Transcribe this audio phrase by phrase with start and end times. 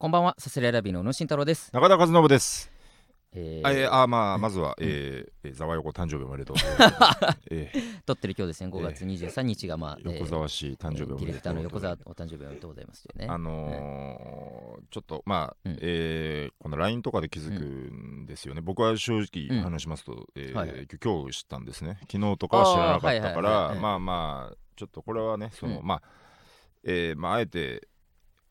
[0.00, 1.70] こんばんは、サスレラビの宇野慎太郎です。
[1.72, 2.70] 中田和信です。
[3.32, 6.56] えあ、えーー、あまあまずは、えーえー、ざわよこ誕生日おめでとう。
[7.50, 7.72] え
[8.06, 11.18] 撮ってる今日ですね、5月23日が、まあ、ー、横澤氏誕生日おめでとう。
[11.18, 13.26] ディレクターの横澤お誕生日おめでとうございますね。
[13.28, 15.78] あのーちょっとまあ、うん。
[15.80, 19.64] えーこの LINE とかで気づくんですよね、僕は正直うん。
[19.64, 20.86] 話しますと、えーはいはい。
[21.02, 21.98] 今日知ったんですね。
[22.08, 23.34] 昨日とかは知らなかったかあーはいはい。
[23.34, 25.84] はいらはいまあまあちょっとこれはねその、うん。
[25.84, 26.02] まあ
[26.84, 27.88] えーまああえて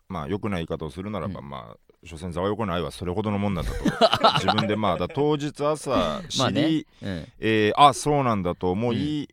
[0.10, 3.78] まあ良くない言い方をするならば、うまあ所詮ざわよこの愛はそれほどのもんなんだと。
[4.46, 6.62] 自分でまあだ当日朝知り、まあね。
[6.68, 6.86] うん。
[7.40, 9.30] えーあそうなんだと思い、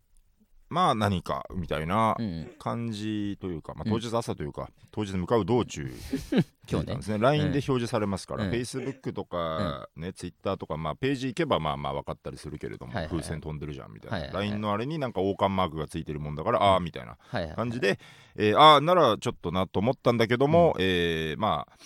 [0.74, 4.00] まあ何かみたいなうん、感じというか、まあ、うん。
[4.00, 5.88] 当日朝というか、当日向かう道中
[6.68, 6.92] 今日ね。
[6.92, 7.18] なんですね。
[7.18, 8.50] LINE で表示されますから、うん。
[8.50, 17.16] Facebook とか、ね Twitter とか、まあ、ページ行けばまあまあ分かったりするけれども、風船飛んでるじゃんみたいな、LINE のあれになんか王冠マークがついてるもんだから、ああみたいな。
[17.54, 17.98] 感じで、
[18.36, 21.78] えーああならちょっとなと思ったんだけども、えーまあ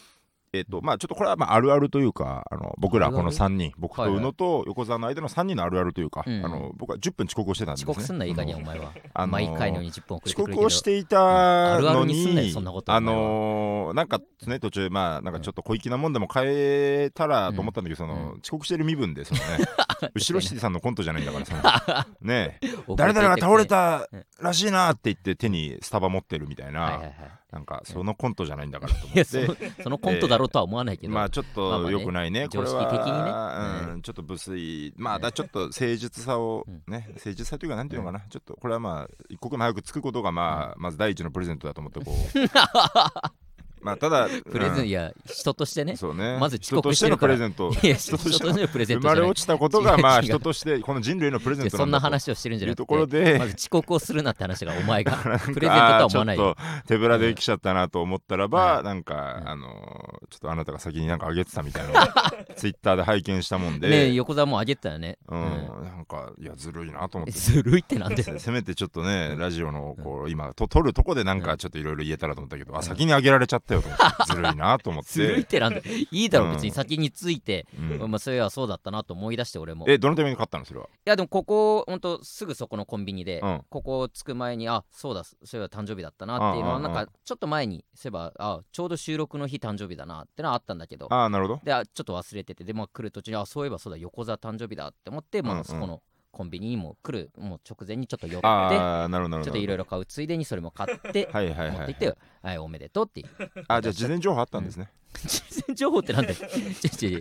[0.58, 6.44] えっとまあ、ちょっとこれはまああるあるというかあの僕らこの3人僕と宇野と横澤の間の3人のあるあるというか、うん。
[6.44, 7.90] あの僕は10分遅刻をしてたんですね。
[7.90, 8.92] 遅刻すんないいかにお前は。
[9.14, 10.50] あのー毎回のように10分遅れて遅。
[10.52, 18.40] 刻をしていたあるあのるにすんなよにそんなことあのーなんかね途中まあなんかちょっと小粋なもんでも変えたらと思ったんだけど、そのうん。
[18.40, 19.64] 遅刻してる身分でそのね
[20.14, 22.58] 後ろシティさんのコントじゃないんだからさ ね
[22.96, 24.24] 誰々が倒れたうん。
[24.40, 27.14] らしいなって言って手にスタバ持ってるみたいな、はいはいはい。
[27.52, 29.46] なんかそのコントじゃないんだからと思って。
[29.46, 29.82] の。
[29.82, 31.92] そのコントだろうとは思わないけど、まあちょっとまあまあね。
[31.92, 33.12] 良くないね、これ常識的にね。
[33.12, 36.82] は、うん、ちょっと無粋、まあだちょっと誠実さをうん。
[36.86, 43.38] ね、誠実さというか、なんていうのかな、ちょっとこれはまあ、一刻も早くつくことが、まあ、まず第一のプレゼントだと思って、こう。
[43.88, 44.88] まあただ、プレゼン、うん。
[44.88, 45.96] いや、人としてね。
[45.96, 47.34] そうね、まず遅刻しるから。
[47.34, 55.12] プレゼント、いや、人としてのプレゼン生まれ落ちたことが、まあ人として、この人類のプレゼンでそんな話をしてるんじゃいうとなくてころで、まず遅刻をするなって話がお前が。
[55.16, 56.50] プレゼントとは思わないよ。
[56.50, 59.48] あーちょっと手ぶらで来ちゃったなと思ったらば、はいなんか、うん。
[59.48, 62.06] あのーちょっとあなたが先になんかあげてたみたいな
[62.54, 65.40] ツイッターで拝見したもんで、ね横澤もあげてたよね、うん。
[65.40, 65.84] うん。
[65.84, 67.32] なんかいやずるいなと思って。
[67.32, 68.22] ずるいってなんで？
[68.22, 76.52] せせめてちょっとね、ラジオのこう今と撮るとこでなんかちょっといろいろ言えたらと思ったけど、あ先にあげられちゃったよと思ってずるいなと思っ ずるいっててなんでいいだろうん。
[76.54, 78.10] 別に先について、うん。
[78.10, 79.86] まあそういえばそうだったなと思い出して俺も。
[79.86, 80.88] いえどのタイミングで買ったのそれは？
[81.04, 83.64] やでもここほんとすぐそこのコンビニで、うん。
[83.68, 86.94] ここ着く前にあそうだそういえば誕生日だったなっていうのはうんうんうん。
[86.94, 91.06] なんかちょっと前にそういえばあちょうど収録の日誕生日だなってのはあったんだけど。
[91.10, 91.60] ああなるほど。
[91.64, 95.62] であちょっと忘れててでまあ来る途中にあそういえばそうだ横澤誕生日だって思って、まうんうん。
[95.62, 96.02] あそこの
[96.38, 103.26] コンビニにも来るもう直前にちょっと寄ってちょっといろいろ買うついでにそれも買ってはいはいはい、持って行って、はい、おめでとうっていう。
[103.66, 104.88] あじゃあ事前情報あったんですね、
[105.26, 106.36] 事前情報ってなんだよ。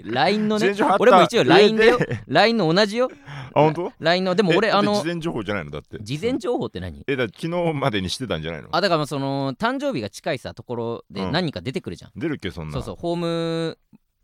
[0.05, 1.97] LINE のね俺も一応 LINE でよ。
[2.27, 3.09] LINE の同じよ。
[3.25, 5.71] あ本当？LINE の、でも俺、えあの事、前情報じゃないの？
[5.71, 5.97] だって。
[5.99, 7.03] 事前情報って何？
[7.07, 8.69] えだ昨日までにしてたんじゃないの？
[8.71, 11.31] あ、だからその、誕生日が近いさ、ところでうん。
[11.31, 12.11] 何か出てくるじゃん。
[12.15, 12.73] 出るっけそんな。
[12.73, 13.79] そうそう、ホーム、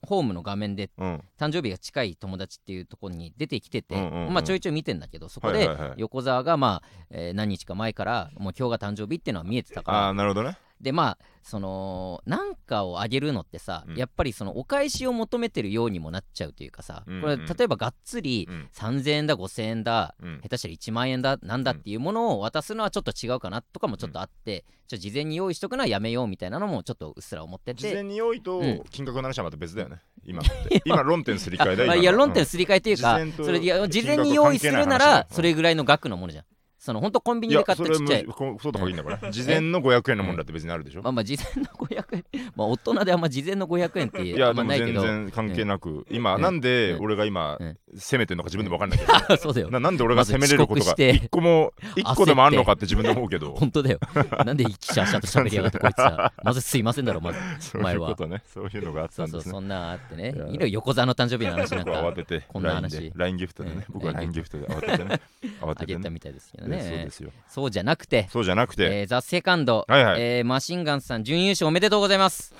[0.06, 1.24] ホームの画面でうん。
[1.40, 4.34] 誕生日が近い友達っていうところに出てきてて、うんうんうん。
[4.34, 9.98] まあちょいちょい見てんだけど、そこで横澤がまあ、えー何日か前からもう今日が誕生日っていうのは見えてたから。
[10.06, 13.96] ああ、なるほどねでまあそのなんかをあげるのってさ、うん。
[13.96, 18.70] やっぱりそのお返しを求めてるようにもなっちゃうというかさ、うんうんこれ例えばがっつりうん。
[18.74, 20.40] 3000円だ5000円だうん。
[20.42, 28.04] 下手したら1万円だなんだっていうものを渡すのはちょっと違うかなとかもちょっとあって、ちょっと事前に用意しとくのはやめようみたいなのもちょっとうっすら思って事前て。
[28.04, 36.46] に用意とうん金額の話はまた別だよね、今って今論点すり替えだよ まあ、いや論点うんすり替えというか、事前とそれいや事前に用意するならそれぐらいの額のものじゃん
[36.84, 38.26] その本当コンビニで買ったちっちゃい。
[38.28, 42.26] そうとかいいんだから事前の500円のもんだって別にあるでしょ、まあまあ事前の500円。
[42.58, 45.02] まあ大人であんま事前の500円っていあやまないけど。
[45.02, 46.42] 然関係なく、今、うん。
[46.42, 47.06] なんでうん。
[47.06, 47.78] 俺が今、うん。
[47.96, 49.70] 攻めてるのか自分でも分かんないけど、あ そうだよ。
[49.70, 53.54] ななんで俺が攻めれることが一個も一個でもあんのかって自分で思うけど。
[53.58, 54.00] 本当だよ。
[54.46, 57.40] なんでシャーシャーと喋りやがってこいつさまずすいませんだろまず。
[57.62, 58.42] そういうね。
[58.46, 59.52] そういうのがあっそうそうたんですね。
[59.52, 60.34] そんなんあってね。
[60.52, 61.92] いろ横澤の誕生日の話なんか。
[61.92, 63.00] 慌ててこんな話。
[63.00, 63.76] で LINE ギフトでね。
[63.78, 65.22] うん僕は LINE ギフトで慌ててね。
[65.62, 66.73] 慌あげたみたいですけどね。
[66.73, 67.06] そうね。
[67.06, 67.32] ですよ。
[67.48, 68.28] そうじゃなくて。
[68.32, 69.86] そうじゃなくて、えーザ・セカンド。
[69.88, 72.54] はいはい、えーマシンガンズさん準優勝おめでとうございます。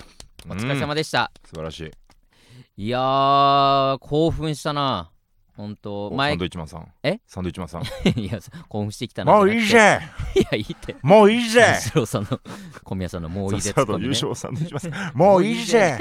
[0.46, 1.30] お疲れ様でした。
[1.44, 1.90] 素晴らしい。
[2.76, 5.10] いやー興奮したな。
[5.56, 6.92] 本当おサ前ンドイッチマンさん。
[7.04, 7.20] え？
[7.26, 7.82] サンドイッチマンさん。
[8.18, 9.32] いや興奮してきたな。
[9.32, 10.00] もういいじゃゃん
[10.40, 10.96] いやいいって。
[11.02, 12.40] もういいじゃんスローさんの
[12.82, 13.84] 小宮さんのもういいぜね。
[15.14, 16.00] もういいじゃん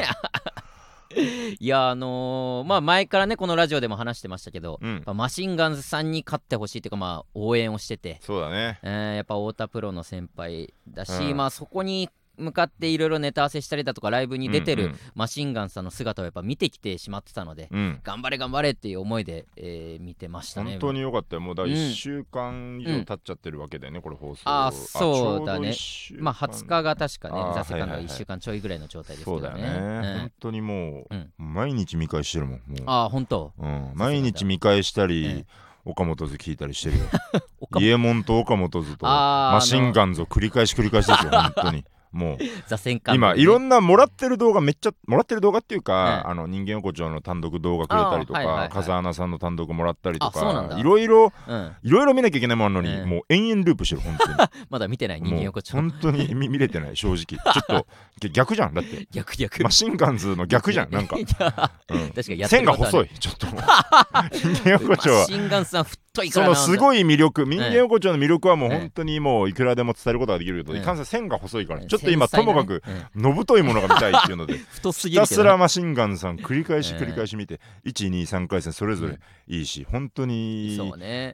[1.60, 5.04] いやあのーまあ前からねこのラジオでも話してましたけど、うん。
[5.14, 8.80] マシンガンズさんに勝ってほしいというかまあ応援をしてて、そうだね。
[8.84, 11.38] えーやっぱ太田プロの先輩だし、うん。
[11.38, 17.80] まあそこに向かっていろいろネタ合わせしたりだとかライブに出てるうんマシンガンさんの姿をやっぱ見てきてしまってたので、うん。
[17.80, 20.72] うん頑張れ頑張れっていう思いで、えー見てましたね。
[20.72, 21.42] 本当によかったよ。
[21.42, 21.72] もうだうん。
[21.72, 24.42] 1週間以上経っちゃってるわけだよね、これ放送。
[24.46, 25.74] あーそうだね。
[26.20, 28.06] まあ20日が確かねあーザ・セカンドがはいはい。
[28.06, 31.32] はい1週間ちょいぐらいの状態ですけどそうだよね、本当にもう、うん。
[31.38, 33.54] 毎日見返してるもんああ本当。
[33.58, 35.46] うん、毎日見返したり、え
[35.86, 37.06] 岡本図聞いたりしてるよ。
[37.60, 41.84] 岡イエモンと岡本図とマシンガンズを繰り返し繰り返しですよ本当に
[42.14, 42.38] もう。
[42.68, 46.32] ザ・セカンド今ねいろんなもらってる動画めっちゃもらってる動画っていうか、ええ。
[46.32, 48.70] あの人間横丁の単独動画くれたりとか、はいはいはい。
[48.70, 53.06] 風穴さんの単独もらったりとかいろいろうん、いろいろ見なきゃいけないものなのに、ええ。
[53.06, 54.38] もう延々ループしてる本当に。
[54.70, 55.74] まだ見てない人間横丁。
[55.74, 57.26] 本当に見見れてない正直。
[57.26, 57.88] ちょっと
[58.22, 59.08] ぎ逆じゃんだって。
[59.12, 59.64] 逆逆。
[59.64, 61.26] マシンガンズの逆じゃんなんか、うん。
[61.26, 63.48] 確かに線が細いちょっと
[64.32, 65.20] 人間横丁は。
[65.22, 72.84] マシンガンさん太いかそらなのすごい魅力人間横丁の魅力はもうええ本当にもういくらでも伝えることができるけど、ええいかんせん線が細いから、うんちょっと今ともかく
[73.16, 77.00] うんのぶといものが見たいっていうので 太すひたぎるけどねすらマシンガンさん繰り返しええ。
[77.00, 79.18] 繰り返し見て、123回戦それぞれ
[79.48, 80.78] いいし本当に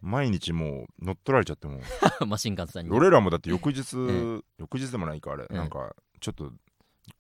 [0.02, 1.81] 毎日もう乗っ取られちゃってもう。
[2.26, 2.92] マシンガンさんに。
[2.92, 5.54] 俺らもだって翌日、え翌日でもないかあれ、え。
[5.54, 6.54] なんかちょっと、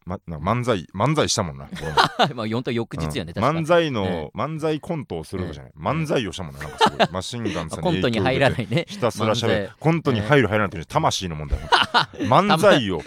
[0.09, 1.69] ま、漫才漫才したもんな
[2.35, 3.43] まあ4と翌日よね、うん。
[3.43, 7.07] 漫才の、え漫才コントをするとかじゃない、え漫才をしたもんななんかすごい。
[7.11, 8.85] マシンガンまあさんコントに入らないね。
[8.87, 11.59] ひたすらしゃべるコントに入る入らないって魂の問題
[12.27, 13.01] 漫才を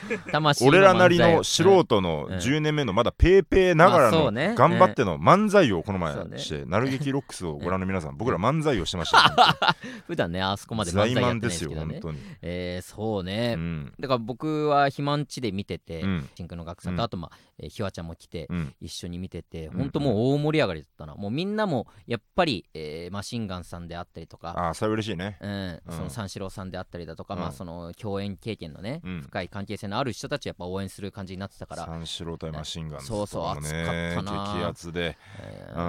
[0.63, 2.37] 俺らなりの素人のうん。
[2.37, 9.19] 10年目のまだペーペーながらの頑張っての漫才をこの前してなる劇ロックスをご覧の皆さん僕ら漫才をしてました
[9.83, 12.19] 本普段ねあそこまで漫才やって満ですよ本当に。
[12.43, 13.93] えー、そうね、うん。
[13.99, 16.29] だから僕は肥満地で見てて、うん。
[16.35, 17.05] シンクの学さんと、うん。
[17.05, 18.75] あとまあ、えーひわちゃんも来て、うん。
[18.81, 25.39] 一緒に見ててうん本当もう大盛り上がりだったな、もうみんなもやっぱり、えーマシンガンさんであったりとか、ああそれ嬉しいね。
[25.41, 25.51] うん。
[25.51, 25.97] うん。
[25.97, 27.41] その三四郎さんであったりだとか、うん。
[27.41, 29.23] まあその共演経験のね、うん。
[29.23, 34.55] 深い関係性のある人たちやっぱ応援する感じになってたから、三四郎対マシンガンズそうそう熱かねったな。
[34.59, 35.17] 激アツで。
[35.41, 35.81] えうん。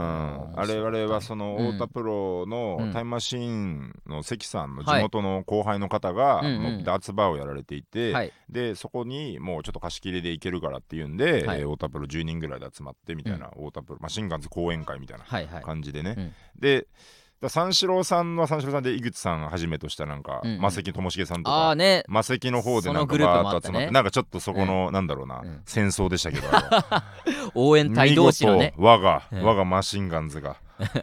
[0.53, 1.71] ーあれ々はそのうん。
[1.73, 2.91] 太田プロのうん。
[2.93, 6.61] タイムマシーンの関さんの地元の後輩の方がうんうん。
[6.61, 8.31] もうダーツバーをやられていて、はい。
[8.49, 11.61] でそこにもうちょっと貸し切りで行けるからっていうんで、はい。
[11.61, 15.63] えー太田プロ10人ぐらいで集まってみたいな、太田プロマシンガンズ講演会みたいなはいはい。
[15.63, 16.33] 感じでね、うん。
[16.59, 16.87] で
[17.43, 20.61] だ三四郎さんは三四郎さんで井口さんはじめとしたなんか、うんうん。
[20.61, 22.03] マセキともしげさんとかああね。
[22.07, 25.61] マセキの方でなんかバーッと集まって、なんかちょっとそこの、なんだろうな、うん。
[25.65, 27.03] 戦争でしたけどあ
[27.53, 28.73] 応援の隊同士のね。
[28.77, 29.43] 我が、うん。
[29.43, 30.57] 我がマシンガンズが、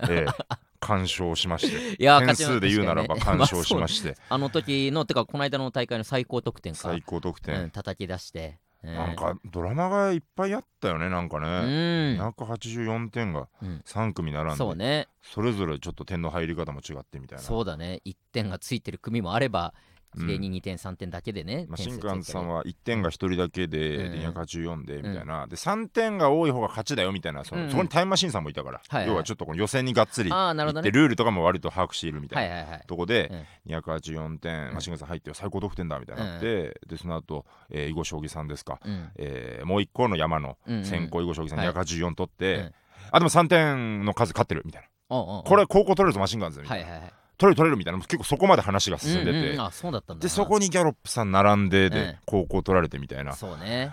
[0.09, 0.27] ええ
[0.81, 2.03] 完勝しまして。
[2.03, 6.79] いやー点数で言うならば完勝しましして、あの時のてかこの間の大会の最高得点か。
[6.79, 13.83] 最高得点、うん、叩き出して、うんなんかドラマがいっぱいあったよねなんかうね、ん184点がうん。
[13.85, 15.09] 3組並んで、そうね。
[15.23, 17.45] それぞれちょっと点の入り方も違ってみたいな。
[17.45, 18.01] そうだね。
[18.07, 19.75] 1点がついてる組もあれば
[20.17, 20.27] うん。
[20.27, 24.13] 綺麗に2点3点だけでね、まあ、新幹さんは1点が1人だけでうん。
[24.35, 27.71] 284でみたいな、で3点が多い方が勝ちだよみたいなその、うん。
[27.71, 34.75] そこにタイムマシーンさんもいたから、要はちょっとこの予選にがっつり行ってルールとかも割と把握しているみたいな、とこで、284点、うん。
[34.75, 39.11] マシンガンさん入って最高得点だみたいになって、でその後、えー囲碁将棋さんですか、うん。
[39.17, 41.69] えーもう一個の山の先行囲碁将棋さんはい。
[41.69, 42.75] 284取って、うん。
[43.13, 47.01] あでも3点の数勝ってるみたいな、これ高校取れるぞマシンガンズみたいな、
[47.41, 50.21] 取れる取れるみたいな結構そこまで話が進んでて、うんうんあそうだったんだ。
[50.21, 53.35] なでそこにギャロップさん並んでで、うん高校取られてみたいな。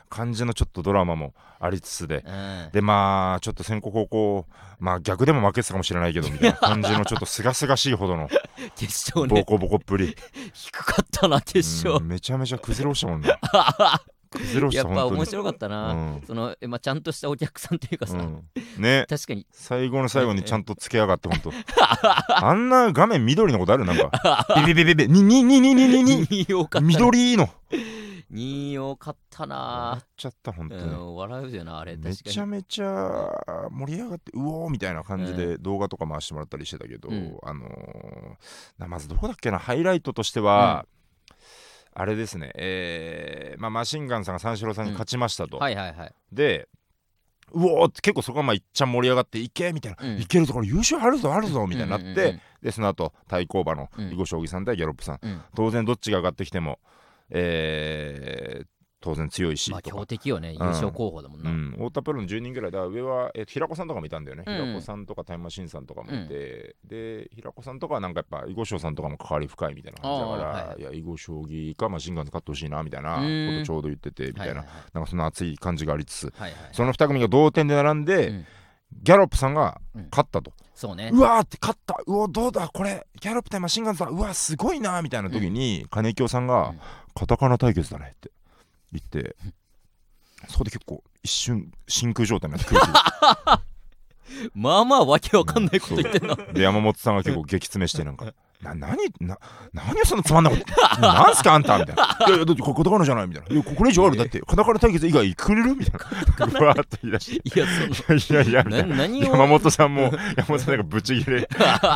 [0.10, 2.70] 感じのちょっとドラマもありつつで、うん。
[2.74, 4.46] でまあちょっと先行高校
[4.80, 8.28] まあ逆でも負けてたかもしれないけどみたいな感じのちょっとすがすがしいほどの
[8.76, 9.42] 決勝ね。
[9.42, 10.16] ボコボコっぷり、
[10.54, 11.96] 低かったな決勝。
[11.96, 13.30] うんめちゃめちゃ崩れ落ちたもんね
[14.38, 15.20] 崩れ落ちやっぱた本当に。
[15.20, 16.24] 面白かったな、うん。
[16.26, 18.44] そのえまあ、ちゃんとしたお客さんっていうかさ、うん。
[18.82, 19.06] ね。
[19.10, 19.46] 確かに。
[19.52, 21.52] 最後の最後にちゃんとつけやがって本当。
[22.30, 23.86] あんな画面緑のことある？
[23.86, 24.12] なんか。
[24.66, 26.28] ビビビビビににににににに。
[26.28, 26.88] 2よかったな。
[26.88, 27.50] 緑の。
[28.34, 32.34] 2よかった笑なっちゃった本当に、うん、笑うよなあれめ確かに。
[32.36, 33.32] ちゃめちゃ
[33.72, 37.38] 盛り上がってうおーみたいな感じで動画とか回してもらったりしてたけど、うん。
[37.42, 37.70] あのー
[38.80, 39.60] なまずどこだっけな？
[39.60, 40.86] ハイライトとしては、
[42.00, 46.14] あれですね、えーまあ、マシンガンさんが三四郎さんに勝ちましたと、はいはいはい。
[46.32, 46.68] で
[47.52, 50.22] うおーって結構そこがまあいっちゃ盛り上がっていけみたいな、うん。
[50.22, 52.42] いけるぞこれ優勝あるぞあるぞみたいになって、うんうんうん。
[52.62, 54.12] でその後対抗馬のうん。
[54.12, 55.42] 囲碁将棋さん対ギャロップさん、うん。
[55.56, 56.78] 当然どっちが上がってきても、
[57.32, 58.68] えー
[59.00, 62.84] 当然強いしまあ強敵よね優勝候補だもんな、うん、太田プロの10人ぐらいだ。
[62.86, 64.56] 上は、えー平子さんとかもいたんだよね、うん。
[64.56, 73.60] 平子さんとかタイムマシーンさんとかもいて、で平子さんとかはなんかやっぱ囲碁将さんとかも関わり深いみたいな感じだから、はいい、や囲碁将棋かマシンガンズ勝ってほしいなみたいなこうん。
[73.60, 76.70] とちょうど言っててみたいな、はいはいなんかその熱い感じがありつつはいはいはい。
[76.74, 78.46] その2組が同点で並んで、うん。
[79.04, 81.12] ギャロップさんがうん勝ったと、そうね。
[81.14, 82.00] うわーって勝った。
[82.08, 83.06] うおどうだこれ。
[83.20, 86.80] ギャロップ対マシンガンズだうわすごいなみたいな時に、金清さんが、うん。
[87.14, 88.30] カタカナ対決だねって
[88.94, 89.36] 言って
[90.50, 93.62] そこで結構一瞬真空状態になって空気
[94.54, 98.26] まあまあわけわかんないこと言ってんなで山本さんが結構激詰めしてなんか
[98.62, 99.38] 「な何な
[99.72, 100.66] 何をそんなつまんないこ
[100.96, 104.18] となんすかあんた」みたいな「いやいやだってこれカタカナじゃない」みたいな「いやこれ以上ある。
[104.18, 106.60] だってカタカナ対決以外くれる?」みたいな。
[106.60, 107.50] うわーっと言い出して。
[107.56, 107.70] いやい
[108.36, 109.06] やいやいやみたいな。
[109.06, 111.48] 山本さんも山本さんなんかブチギレ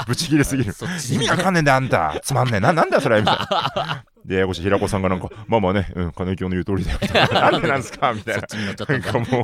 [0.08, 0.74] ブチギレすぎる。
[1.12, 2.20] 意味わかんねえんだよあんた。
[2.24, 2.60] つまんねえ。
[2.62, 3.20] ななんだよそれ？
[3.20, 4.62] みたいなでややこしい。
[4.62, 8.42] 平子さんがなんか まあまあねうん金井の言う通りだよみたいななんでなんすかみたいな。
[8.88, 9.44] なんかもう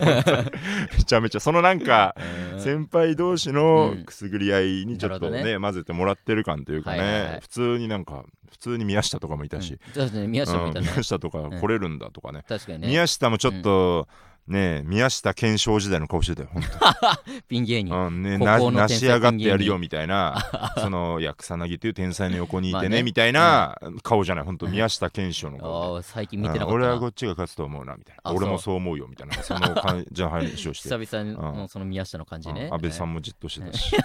[0.97, 1.39] めちゃめちゃ。
[1.39, 2.15] そのなんか
[2.53, 2.59] うん。
[2.59, 9.79] 先輩同士のくすぐり合いにちょっとね,、混ぜてもらってる感というかね、普通になんか普通に宮下とかもいたし、
[10.27, 12.43] 宮下とか来れるんだとかね。
[12.79, 14.07] 宮下もちょっと、
[14.47, 16.63] ね宮下検証時代の顔してたよ、本
[17.47, 17.93] ピン芸人。
[17.93, 18.07] 当。
[18.07, 28.21] うんね、孤な高の天才なし上がってやるよみたいな、その、いや、草薙という天才の横にいてね、まあねみたいな 顔じゃない、本当宮下検証の顔 最近見てなかうん俺はこっちが勝つと思うなみたいな。
[28.31, 29.35] あ俺もそそう思うよみたいな。
[29.35, 30.89] その感じの話をして。
[30.89, 32.65] 久々のその宮下の感じね。
[32.65, 33.95] うん安倍さんもじっとしてたし、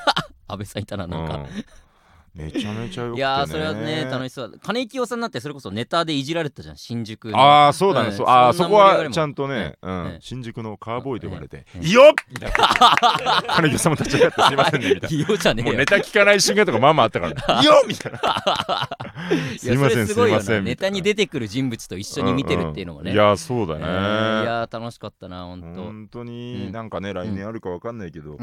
[0.47, 1.35] 安倍さんいたななんか。
[1.35, 1.47] うん
[2.35, 4.59] めちゃめちゃよくて、ね、いやーそれはね楽しそう。
[4.63, 8.17] 金井清さんなんてそれこそネタでいじられてたじゃん新宿のああそうだね、うん。
[8.17, 10.05] そうああそこはちゃんとね、うん。
[10.05, 10.19] ね。
[10.21, 18.19] 新宿のカーボーイと呼ばれて「うんいいよっ!」みたいな金木さんも立ち上がってすいませんねみたいいいよじゃねなもうネタ聞かない瞬間とかまあまああったから「いいよ!」みたいな。
[19.55, 20.61] いすいませんすいませな。
[20.61, 23.13] んネタに出ててくる人物と一緒に見てるっていうのもね。
[23.13, 26.27] いやそうだえね、ーいやー楽しかったな本本当うん。
[26.27, 28.37] になんかね来年あるかわかんないけど、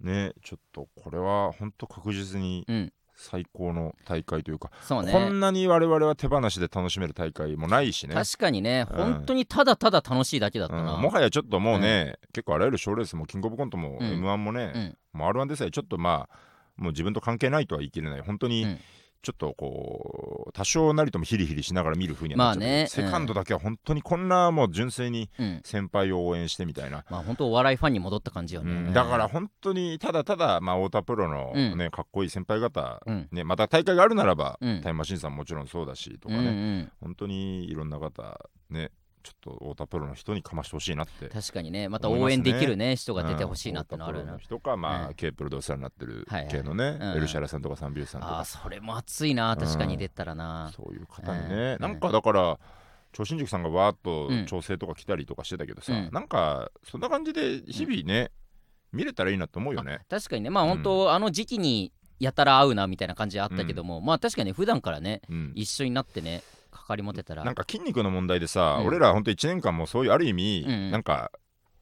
[0.00, 5.12] ねちょっとこれは本当確実にうん最高の大会というか、そうね。
[5.12, 8.14] こんなに我々は手放しで楽しめる大会もないしね。
[8.14, 8.86] 確かにね。
[8.90, 8.96] うん。
[8.96, 10.84] 本当にただただ楽しいだけだったうん。
[10.84, 14.06] なもはやちょっともうね、結構あらゆる賞レースもキングオブコントもうん。
[14.12, 14.96] M 1もね、うん。
[15.12, 16.36] もう r 1でさえちょっとまあ
[16.76, 18.20] もう自分と関係ないとは言い切れない。
[18.22, 18.78] 本当にうん
[19.22, 22.86] ちょっとこう多少なりともヒリヒリしながら見る風にはなっちゃうけど、まあね。
[22.88, 25.60] セカンドだけは本当にこんなもう純粋にうん。
[25.64, 28.92] 先輩を応援してみたいな、まあ本当お笑いファンに戻った感じようねん。
[28.92, 31.78] だから本当にただただ、まあ、太田プロの、うん。
[31.78, 33.28] ねかっこいい先輩方、うん。
[33.30, 34.80] ね、また大会があるならば、うん。
[34.82, 36.92] タイムマシーンさんもちろんそうだしとうんうかね、ん。
[37.00, 38.90] 本当にいろんな方ね
[39.22, 41.88] ちょっと太田プロの人にかましてほしいなって確かにね。
[41.88, 44.20] また応援できるね人が出てほしいなってのある。
[44.20, 44.26] うん。
[44.26, 47.16] な太田プロの人かまあ、うん K プロでお世話になってるはいはい系のね、うん。
[47.16, 48.38] エルシャラさんとかサンビューさんとか。
[48.38, 50.72] あーそれも熱いな確かに出たらな。
[50.74, 51.82] そういう方にね、うん。
[51.82, 52.58] なんかだから
[53.12, 54.46] 超新塾さんがわーっとうん。
[54.46, 56.10] 調整とか来たりとかしてたけどさ、うん。
[56.12, 58.30] なんかそんな感じで日々ね、
[58.92, 60.00] 見れたらいいなと思うよね。
[60.08, 60.50] 確かにね。
[60.50, 65.52] まあ本当あの時期にやたら会うなみたいな感じあったけどもまあ確かに普段からねうん。
[65.56, 67.44] 一緒になってね関わり持てたら。
[67.44, 68.86] なんか筋肉の問題でさ、うん。
[68.86, 70.72] 俺らほんと1年間もそういうある意味、うん。
[70.72, 71.30] うんなんか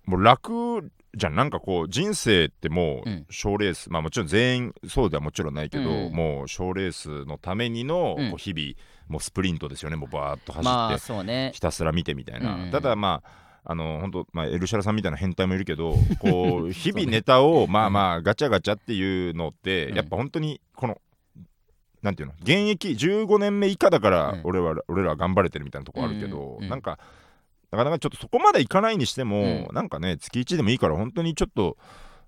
[0.06, 1.34] もう楽じゃん。
[1.34, 3.26] なんかこう人生ってもううん。
[3.30, 6.06] 賞、レースまあもちろん全員そうではもちろんないけど、うん。
[6.06, 8.30] うんもう賞レースのためにのうん。
[8.30, 8.74] こう日々、
[9.08, 9.96] もうスプリントですよね。
[9.96, 11.52] もうバーッと走まあってね。
[11.54, 12.62] ひたすら見てみたいな、うん。
[12.64, 19.96] うんただまああの本当まあエルシャラさんみたいな変態もいるけど こう日々ネタをまあまあガチャガチャっていうのって、うん。
[19.96, 21.00] やっぱ本当にこの
[22.02, 22.34] なんていうの？
[22.40, 24.40] 現役15年目以下だからうん。
[24.44, 26.98] 俺は、俺らは頑張れてるみたいなとこあるけど、うんうんうんなんか
[27.70, 29.68] なかなかちょっとそこまでいかないにしても、うん。
[29.72, 31.76] なんかね月1でもいいから本当にちょっと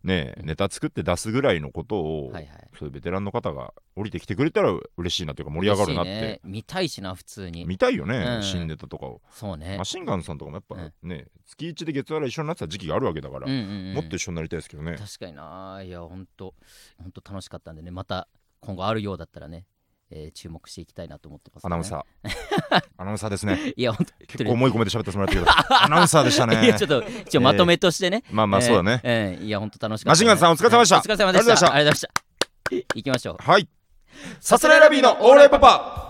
[0.04, 2.68] ねネタ作って出すぐらいのことを、はいはい。
[2.78, 6.10] そういうベテランの方が降りてきてくれたら嬉しいなというか盛り上がるなって。
[6.10, 6.40] ね。
[6.44, 7.64] 見たいしな普通に。
[7.64, 8.42] 見たいよね、うん。
[8.44, 9.20] 新ネタとかを。
[9.32, 9.76] そうね。
[9.78, 13.94] マシンガンさんとかもやっぱね、月1で月原一緒になってた時期があるわけだから、うんうんうん。
[13.94, 14.96] もっと一緒になりたいですけどね。
[14.96, 15.82] 確かにな。
[15.84, 16.54] いやほんと
[17.00, 17.90] ほんと楽しかったんでね。
[17.90, 18.28] また
[18.62, 19.66] 今後あるようだったらね
[20.10, 22.82] えー注目していきたいなと思ってます、ね、アナウンサー。
[22.98, 23.72] アナウンサーですね。
[23.76, 25.46] いやほんと結構思い込めて喋ってもらったけど、
[25.84, 26.62] アナウンサーでしたね。
[26.64, 29.00] いやちょっと一応まとめとしてね、まあまあそうだね。
[29.02, 32.10] えーえーいやほんと楽しかった、マシンガンさんお疲れ様でしたお疲れ様でしたありがとうございましたありがとうござい
[32.72, 33.68] ました行きましょうはい。
[34.40, 36.01] さすらいラビーのオーライパパ。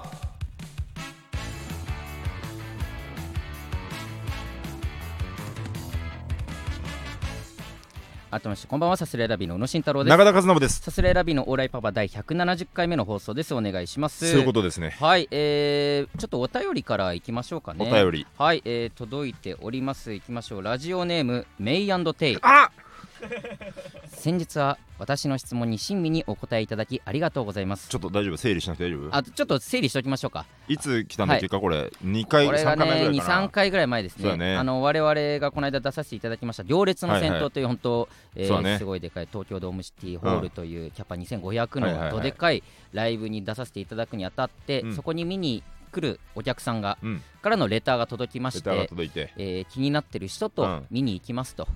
[8.33, 10.81] 改めましてこんばんはサスレラビーの宇野慎太郎です中田和信です。
[10.81, 14.97] サスレラビーのオーライパパ第170回目の放送ですお願いしますそういうことですね。
[14.99, 18.27] はい、えー、ちょっとお便りからいきましょうかねお便り。
[18.39, 22.71] はい、えー、届いておりますいきましょうラジオネームメイテイあ
[24.07, 27.88] 先日は私の質問に親身にお答えいただきありがとうございます。
[27.88, 28.37] ちょっと大丈夫？
[28.37, 29.17] 整理しなくて大丈夫？
[29.17, 30.45] あちょっと整理しておきましょうか。
[30.69, 31.91] いつ来たんだっけか、これ。
[32.05, 33.49] 2回、3これがね回目ぐらいか23な。
[33.49, 34.37] 回ぐらい前ですね。
[34.37, 34.57] ね。
[34.57, 38.79] あの我々がこの間出させていただきました行列の先はいはい頭という本当、えーそうだね。
[38.79, 42.62] すごいでかい東京ドームシティホールというキャパ2500はいはいはいのどでかい
[42.93, 44.95] ライブに出させていただくにあたって、うん。
[44.95, 47.23] そこに見に来るお客さんがうん。
[47.43, 49.33] からのレターが届きましレターがて、届いて。
[49.37, 50.87] えー気になってる人とうん。
[50.91, 51.67] 見に行きますと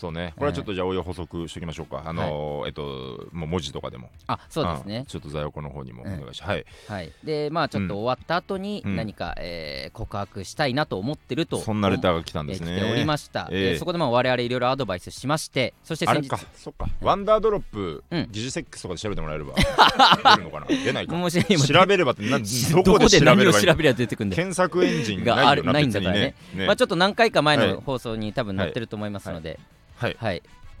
[0.00, 0.32] そうね。
[0.36, 2.02] これはちょっとじゃあお湯補足しておきましょうか。
[2.06, 4.08] あのーえっともう文字とかでも。
[4.26, 5.00] あそうですね。
[5.00, 5.04] ん。
[5.04, 6.64] ちょっと在庫の方にもお願いしはい。
[6.88, 7.12] はい。
[7.22, 8.96] でまあちょっと終わった後にうん。
[8.96, 12.72] 何か、えー告白したいなと思ってるとそんなレターが来たんですね。
[12.72, 13.72] えー来ておりました、ええ。
[13.72, 16.38] でそこでまあ我々いろいろアドバイスしましてそして先日あれか。
[16.54, 16.86] そっか。
[17.02, 18.28] ワンダードロップうん。
[18.30, 19.52] 疑似セックスとかで調べてもらえれば
[20.36, 20.66] 出るのかな？
[20.66, 21.14] 出ないか。
[21.14, 24.36] もし今調べればってな んどこで調べれば調べれば出てくるんだよ。
[24.36, 26.34] 検索エンジンがあるないんだからね。
[26.52, 27.68] 別にまあちょっと何回か前はい。
[27.74, 29.66] の放送に多分載ってると思いますので、はいはい、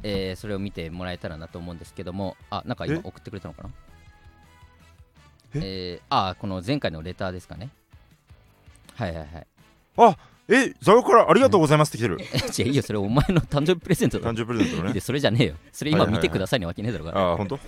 [0.02, 3.00] えーそれを見てもらえたらなと思うんですけども、あ、なんか今え？
[3.04, 3.70] 送ってくれたのかな？
[5.56, 5.60] え？
[5.62, 7.70] えーあ、この前回のレターですかね。
[8.94, 9.28] はいはい
[9.96, 10.16] はい。
[10.52, 12.18] えザヨからありがとうございますって来てる。
[12.20, 14.94] え違ういいよ、それお前の誕生日プレゼントだ誕生日プレゼントのね。
[14.94, 15.54] で、それじゃねえよ。
[15.70, 17.20] それ今はいはいはい見てくださいにわけねえだろうから。
[17.20, 17.60] ああ本当？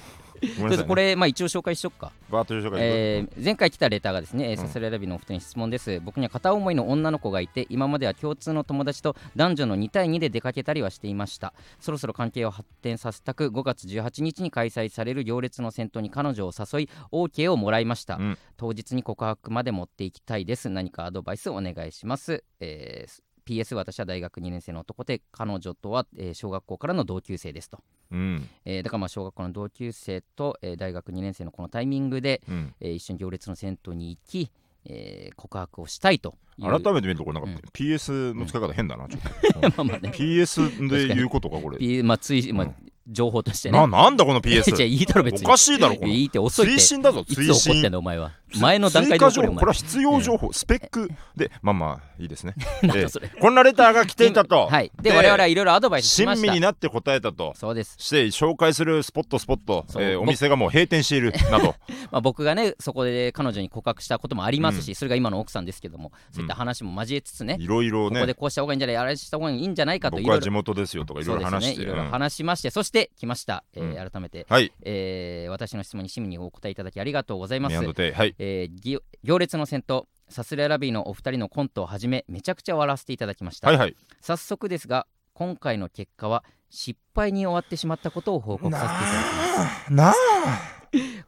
[0.59, 2.13] ごめんなさいねこれ、まあ、一応紹介しとくか。
[2.31, 6.01] バーッと紹介えー前回来たレターがですね、えーうんサスレラビのお二人に質問です。
[6.01, 11.53] 僕には片思いの女の子がいて、今までは共通の友達と男女の2対2で出かけたりはしていました。
[11.81, 18.17] そろそろ関係を発展させたく、5月18日に開催される行列の先頭に彼女を誘い、OK をもらいました。
[18.17, 20.69] うん当日に告白まで持っていきたいです。
[20.69, 22.45] 何かアドバイスお願いします。
[22.61, 27.81] えー PS 私は大学2年生の男で彼女とは、えー小学校からの同級生ですと、
[28.13, 28.49] うん。
[28.65, 32.75] えーだからまあ小学校の同級生と、えー大学2年生のこのタイミングで、うん。
[32.81, 34.51] えー一緒に行列の銭湯に行き、
[34.85, 37.57] えー告白をしたいと改めて見るとこれなんかうん。
[37.73, 39.61] PS の使い方変だなちょっと。
[39.71, 40.11] まあまあね。
[40.11, 41.79] PS で言うことかこれ。
[41.79, 42.75] P まあつい、まあうん
[43.09, 43.77] 情報としてね。
[43.77, 45.47] ななんだこの じゃあ PS いいだろ別に。
[45.47, 46.13] おかしいだろこの。
[46.13, 46.75] いいって遅いって。
[46.77, 51.11] 推進だぞいつ推怒ってん進だお前は前の段階で情報これは必要情報スペック。
[51.37, 52.55] でまあまあいいですね。
[52.95, 53.29] ええだそれ。
[53.29, 54.67] こんなレターが来ていたと。
[54.71, 54.91] はい。
[55.01, 56.49] で我々はいろいろアドバイスし親ました。
[56.49, 57.53] 身になって答えたと。
[57.57, 61.75] そうです、して紹介するスポットスポット、えーお店がもう閉店しているなど。
[62.11, 71.79] まあ、僕がねそこで彼女に告白したこともありますし、それが今の奥さんですけどもそういった話も交えつつね、いろいろここでねこうした方がいいんじゃないあれした方がいいんじゃないかとい僕ろいろは地元ですよとかいろいろ話して。
[71.79, 74.73] ねいろいろうん話しまして、そして来ました、えーう改めて、はい。
[74.83, 77.77] えー私の質問に市民にお答えいただきありがとうございます。
[77.77, 83.95] はいえーぎ行列の先頭サスレラビーのお二人のコントをはじめめちゃくちゃ笑わせていただきました、はいはい。
[84.21, 89.93] 早速ですが今回の結果は失敗に終わってしまったことを報告させていただきます。
[89.93, 90.15] なあ。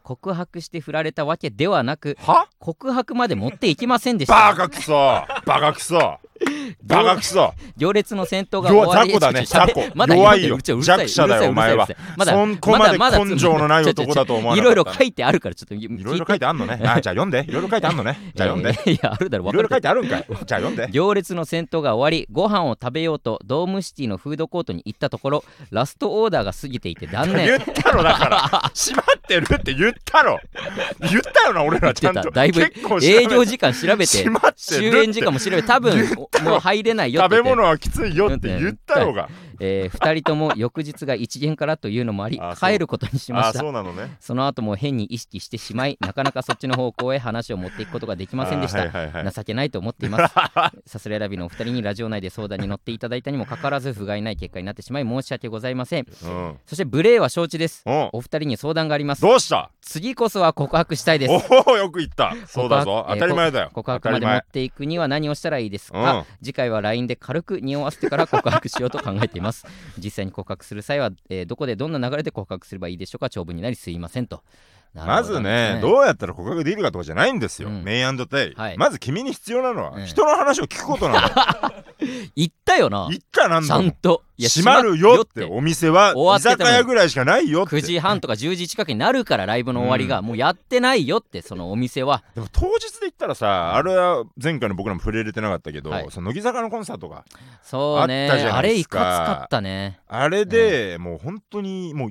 [0.02, 2.48] 告白して振られたわけではなくは？
[2.58, 4.34] 告白まで持っていきませんでした。
[4.34, 4.92] バカクソ。
[4.92, 6.18] バカクソ
[6.82, 9.12] バカクソ行列の先頭が終弱わり。
[9.12, 9.90] 雑魚だね雑魚。
[9.94, 10.58] まだ弱いよ。
[10.58, 11.88] 弱者だよお前は。
[12.24, 16.80] そんこまでまだまだ根性のない男だと思わなかったいろいろ書いてあるからちょっといいろいろ書いてあんのね。
[16.84, 17.44] あじゃあ読んで。
[17.48, 18.18] いろいろ書いてあんのね。
[18.34, 18.70] じゃあ読んで。
[18.70, 19.52] えーいやあるだろい。
[19.52, 20.24] ろいろ書いてあるんかい。
[20.28, 20.88] じゃあ読んで。
[20.90, 28.38] 行列の先頭が終わりご飯を食べようとドームシティのフードコートに行ったところラストオーダーが過ぎていて断言念ったろだから。
[28.74, 30.38] 閉まってるって言ったろ。
[31.00, 32.30] 言ったよな俺らちゃんと。
[32.30, 32.62] だいぶ
[33.02, 34.24] 営業時間調べて。
[34.56, 35.62] 終演時間も調べて。
[35.62, 36.08] 多分
[36.42, 37.48] もう入れないよって言って。
[37.48, 39.28] 食べ物はきついよって言ったろうが。
[39.64, 43.60] え2人とも翌日が一元からというのもあり帰ることにしまあした。
[43.60, 44.16] そうなのね。
[44.20, 49.32] その後も変に意識してしまい なかなかそっちの方向へ話を持っていくことができませんでした、あはいはいはい。
[49.32, 50.34] 情けないと思っています。
[50.86, 56.06] さすらい選びのお二人にラジオ内で相談に乗っていただいたにもかかわらず不甲斐ない結果になってしまい申し訳ございません。
[56.24, 56.58] うん。
[56.66, 57.82] そして無礼は承知です。
[57.86, 59.22] おお二人に相談があります。
[59.22, 59.70] どうした？
[59.80, 61.46] 次こそは告白したいです。
[61.66, 62.34] おおよく言った。
[62.46, 63.06] そうだぞ。
[63.08, 63.70] 当たり前だよ。
[63.72, 66.24] 告白まで持っていくには何をしたらいいですか、うん。
[66.42, 69.53] 次回は LINE で軽く匂わせてから告白しようと考えています
[69.98, 74.42] 実際に告白する際は、えーどこでどんな流れで告白すればいいでしょうか長文になりすいませんと。
[74.94, 77.68] なまずねどうやったら告白できるかとかじゃないんですよ。
[77.68, 77.82] うん。
[77.82, 78.78] メイテイはい。
[78.78, 81.28] まず君に必要なのうんは人の話を聞くことなの
[82.36, 83.06] 言ったよな。
[83.10, 84.22] 言ったなんちゃんんと。
[84.36, 85.44] いや閉まるよって。
[85.44, 87.76] お店は終わ居酒屋ぐらいしかないよって。
[87.76, 90.26] 9時半とか10時近くになるからライブの終わりが、うん。
[90.26, 92.24] もうやってないよってそのお店は。
[92.34, 96.06] でも当日で言ったらさあれは前回の僕らも触れ入れてなかったけど、はい。
[96.10, 97.24] その乃木坂のコンサートが
[97.62, 98.28] そうね。
[98.30, 98.98] あったじゃあれいすか。
[98.98, 100.00] かつかったね。
[100.08, 102.10] あれで、もう本当にもう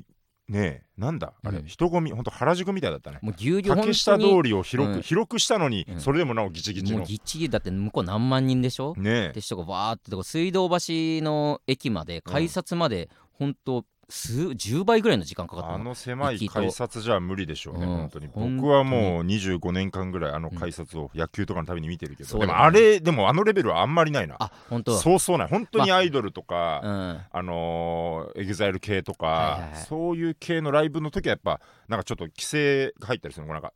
[0.49, 1.33] ねえなんだ？
[1.43, 1.65] あれ、うん。
[1.65, 3.19] 人混み本当原宿みたいだったね。
[3.21, 5.01] もうぎゅうぎゅう本竹下通りを広く、うん。
[5.01, 5.99] 広くしたのに、うん。
[5.99, 6.99] それでもなおギチギチの。
[6.99, 8.93] もうぎっちぎりだって向こう何万人でしょ？
[8.97, 9.29] ね。
[9.29, 10.75] えで人がわーって水道橋
[11.23, 17.97] の駅まで改札まで本当数10倍ぐらいの時間かかったあのの狭い改札じゃ無理でしょうね、うん。
[17.97, 18.27] 本当に。
[18.27, 24.35] 僕はもう25年間ぐらいあの改札を野球とかのために見てるけど、うだよねもあれでもあのレベルはあんまりないな。
[24.39, 25.47] あ本当そうそうない。
[25.47, 27.21] 本当にアイドルとか、うん。
[27.31, 29.81] あのー、エグザイル系とか、はいはいはい。
[29.81, 33.73] そういう系のライブの時はやっぱなんかちょっと規制が入ったりするのなんか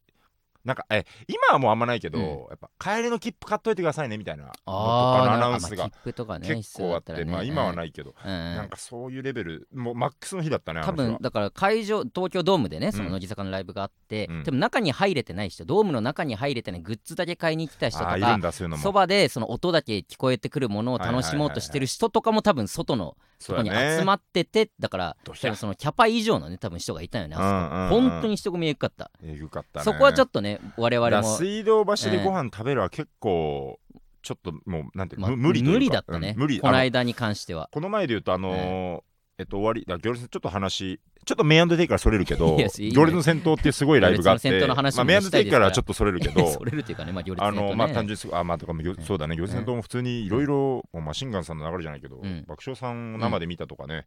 [0.68, 2.26] なんかえ今はもうあんまないけど、うん。
[2.26, 8.32] やっぱ帰りの切符買っといてくださいねみたいなのとかあのアナウンスがあ切符とかね結構あって、まあ今はないけど、うん。
[8.32, 11.08] うんなんかそういうレベルもうマックスの日だったねああの日は。
[11.18, 13.12] うんだから会場東京ドームでねそのうん。
[13.14, 14.44] 乃木坂のライブがあって、うん。
[14.44, 18.84] でも中に入れてない人ドームの中に入れてないグッズだけ買いに来た人とかあーいるんだそういうのも。
[18.84, 29.84] そばでその音だけ聞こえてくるものを楽しもうとしてる人とかも多分外のとこに集まっててだからどひゃ多分そのキャパ以上のね多分人がいたよねあそこ、うんうんうん本当に人混みえぐかった、えぐかったね。
[29.84, 31.38] そこはちょっっとね我々も。
[31.38, 33.80] 水道橋でご飯食べるは結構
[34.22, 36.60] ちょっともうなんていうま無理無理だったね、うん無理。
[36.60, 37.70] この間に関しては。
[37.72, 39.02] この前で言うとあのー
[39.39, 39.43] え。
[39.43, 45.72] っと終わりだ行列のちょっと話ちょっとメインデイからそれるけど行列の先頭ってすごいライブがあってまあ、メインしたいですから。
[45.72, 47.58] ちょっとそれるけど それるっていうかねまあ行列あね。
[47.70, 48.74] のまあ単純にすあまあとか
[49.06, 52.46] そうだね行列先頭も普通にいろいろマシンガンさんの流れじゃないけど、うん。
[52.48, 54.06] 爆笑さんを生で見たとかね、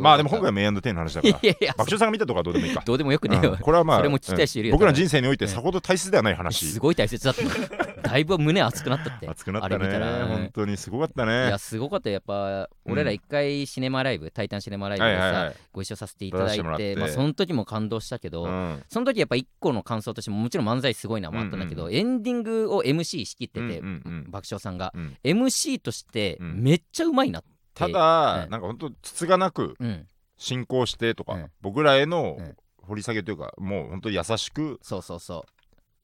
[0.00, 1.34] まあでも今回はメインデイの話だから。
[1.78, 2.82] 爆笑さんが見たとかはどうでもいいか。
[2.84, 6.66] どうでもよくねこれはまあ僕らの人生においてさほど大切ではない話。
[6.66, 7.42] すごい大切だった。
[7.42, 7.48] よ
[8.02, 9.26] だいぶ胸熱くなったって。
[9.26, 9.98] 熱くなったね。
[10.28, 12.14] 本当にすごかったいねやすごかったよ。
[12.14, 16.94] やっぱ俺ら一回シネマライブ「タイタンシネマライブ」でさご一緒させていただいてて。
[16.94, 18.82] てまあその時も感動したけどうん。
[18.88, 24.30] その時やっぱ一個の感想としてももちろん漫才すごいなもあったんだけど、うんエンディングを MC 仕切ってて、うんうんうん。
[24.30, 25.16] 爆笑さんが、うん。
[25.24, 26.62] MC としてうん。
[26.62, 35.46] めっちゃうまいなって、たうんだなんか本当つつがなくうん、進行してとか、うん僕らへのうん掘り下げというかもう本当に優しくそうそうそ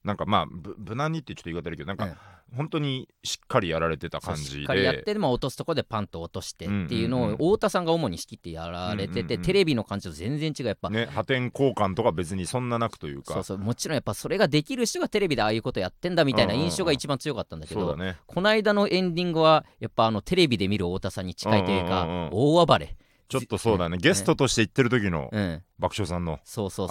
[0.05, 2.17] なんかまあぶ無難にってちょっと言い方あるけどなんか、うん
[2.57, 4.51] 本当にしっかりやられてた感じで。
[4.61, 10.67] しっかりやってでも落とすとこでパンと落としてっていうのを太田さんが主に仕切ってやられてて、テレビの感じと全然違う。
[10.67, 13.35] やっぱ、ね破天荒感とか別にそんななくというか。
[13.35, 18.17] そうそうもちろんやっぱそれができる人がテレビでああいうことやってんだみたいな印象が一番強かったんだけど、ね。
[18.27, 22.97] この間のエンディングはやっぱあのテレビで見る太田さんに近いというか、大暴れ
[23.29, 23.99] ちょっとそうだね。
[23.99, 26.41] じゲストとして行ってる時のうん爆笑さんの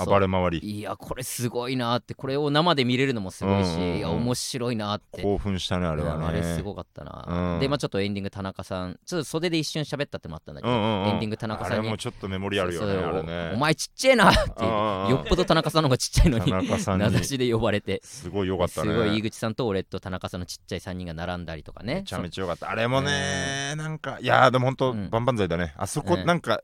[0.05, 0.59] 暴れ回り。
[0.59, 2.13] いやこれすごいなって。
[2.13, 3.97] これを生で見れるのもすごいし、うんうんうん。
[3.97, 5.21] いや面白いなって。
[5.23, 6.19] 興奮したねあれはね。
[6.19, 7.59] うんあれすごかったな、うん。
[7.59, 11.07] でまあちょっとエンディング田中さんちょっと袖で一瞬喋ったってのもあったんだけど、うんうんうん。
[11.09, 11.79] エンディング田中さんに。
[11.79, 13.09] あれもちょっとメモリあるよねそうそう。
[13.09, 13.51] あれね。
[13.55, 16.61] お前ちっちゃいなってよっぽど田中さんの方がちっちゃいのに名
[17.09, 17.99] 指しで呼ばれて。
[18.05, 18.91] すごい良かったね。
[18.91, 21.95] すごい井口さんと俺と田中さんのちっちゃい3人が並んだりとかね。
[21.95, 22.69] めちゃめちゃ良かった。
[22.69, 25.09] あれもねなんかいやーでも本当うん。
[25.11, 25.73] 万々歳だね。
[25.75, 26.61] あそこうんなんか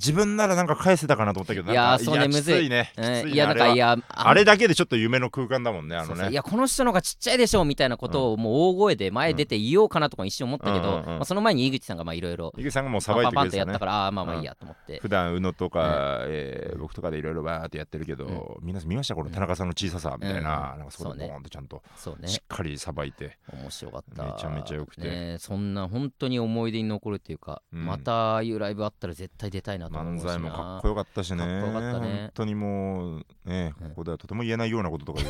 [0.00, 2.92] 自分ならなんか返せたかなと思ったけどいやそうねむずいね。
[3.26, 6.30] いやなんかいやあれだけでちょっと夢の空間だもんねあのね。
[6.30, 21.82] いやこの人の方がちっちゃいでしょみたいなことをもう大声で前出て言おうかなとか一瞬思ったけど、まあ、その前に井口さんがまあいろいろ井口さんがもうさばいてくれてやったからああまあまあいいやと思って、普段宇野とか、えー僕とかでいろいろバーってやってるけど、皆さん見ましたこの田中さんの小ささみたいな,、うんなんかそこそうねでボーンとちゃんと
[22.24, 31.38] しっかりさばいて、面白かっためちゃめちゃ良くてね、そんな本当に思い出に残るっていうか、うんまたああいうライブあったら絶対出たいな漫才もかっこよかったしね。
[31.38, 32.06] かっこよかったね。
[32.08, 33.88] 本当にもうねうん。
[33.90, 35.28] ここではとても言えないようなこととかで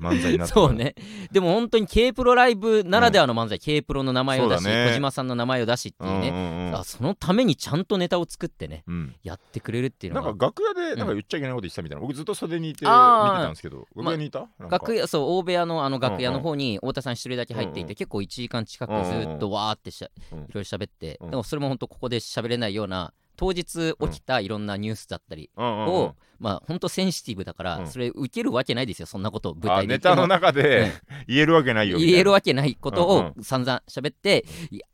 [0.00, 0.94] 漫才になってそうね。
[1.30, 4.86] でも本当に K プロライブならではの漫才、K プロの名前を出し、ね。
[4.90, 6.74] 小島さんの名前を出しっていうね、うんうんうん。
[6.76, 9.14] あそのためにちゃんとネタを作ってねうん。
[9.22, 14.78] やってくれるっていうなんのがか楽屋でなんか言っちゃいけないこと言ってたみたいな、僕ずっと袖にいて見てたんですけど楽屋にいた、なんか。
[14.78, 17.94] 楽屋そう大部屋のあの楽屋の方に太田さん一人だけ入っていて、うんうん。
[17.94, 20.38] 結構1時間近くずっとわーってしゃ、うん。
[20.38, 21.30] いろいろ喋って、うん。
[21.30, 27.86] でもそれも本当ここで喋れないような当日起きたいろんなニュースだったりを、まあ本当センシティブだから、うん。
[27.86, 29.94] それ受けるわけないですよそんなことを舞あ台で。
[29.94, 30.92] ネタの中で
[31.26, 34.86] 言えるわけないよ言えるわけないことうんを散々喋って、いや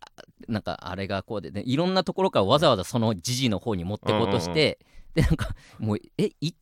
[0.47, 4.79] なんかあれがこうでねいろんなところからわざわざその時事の方に持ってこうとして、
[5.15, 5.49] でなんか
[5.79, 6.55] もうえい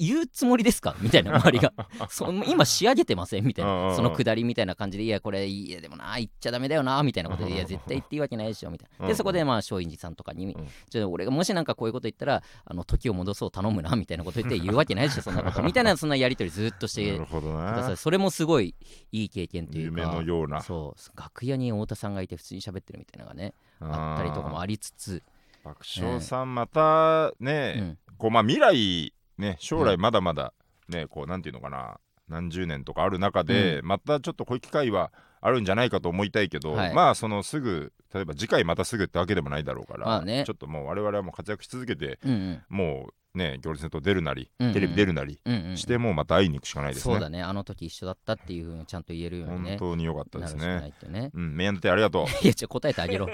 [0.00, 0.96] 言うつもりですか？
[1.00, 1.72] みたいな 周りが。
[2.08, 3.44] そ今仕上げてません？
[3.44, 3.92] みたいな。
[3.92, 9.06] んそのくだりみたいな感じでいやこれいやでもな言っちゃダメだよなみたいなことで いや絶対言っていいわけないでしょみたいな。
[9.08, 10.68] でそこでまあ松陰寺さんとかにん。
[10.88, 15.62] じゃあ俺がもしなんかこういうこと言ったらあの時を戻そう頼むなみたいなこと言って言うわけないでしょ そんなこと。
[15.62, 17.96] みたいなそんなやり取りずっとしてなるほどくださない。
[17.96, 18.74] それもすごい
[19.12, 20.62] いい経験という夢かのような。
[20.62, 25.22] そう楽屋に太田さんがいて普通に喋ってるみたいなのがねあったりとかもありつつ、
[25.64, 30.52] 爆笑さんまたうね、ん、こうまあ未来ね将来まだまだ
[30.90, 31.98] ね、こうなんていうのかな
[32.28, 36.94] 何十年とかある中で、またちょっとこういう機会はあるんじゃないかと思いたいけど、はい。
[36.94, 40.44] まあそのすぐ例えば次回またすぐってわけでもないだろうから、まあね。
[40.46, 42.62] ちょっともう我々はもう活躍し続けてうんうん。
[42.68, 47.14] もうね行列ネット出るなり、うんうんテレビ出るなりうんうんしてもうまた会いに行くしかないですね。
[47.14, 47.42] そうだね。
[47.42, 50.86] あの時一緒だったっていうふうにちゃんと言えるように本ね当に良かったですなるしかなね。
[50.88, 51.30] いってね。
[51.34, 52.26] うん、メインテありがとう。
[52.44, 53.28] いやちょ答えてあげろ。
[53.28, 53.32] い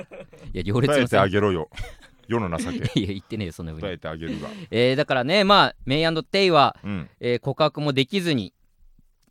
[0.52, 1.68] や行列答えてあげろよ。
[2.28, 2.76] 世の情け。
[2.76, 4.48] い いや言ってねえよそんなふう答えに、てあげるが。
[4.70, 7.10] えーだからねまあメイテイは、うん。
[7.20, 8.52] えー告白もできずに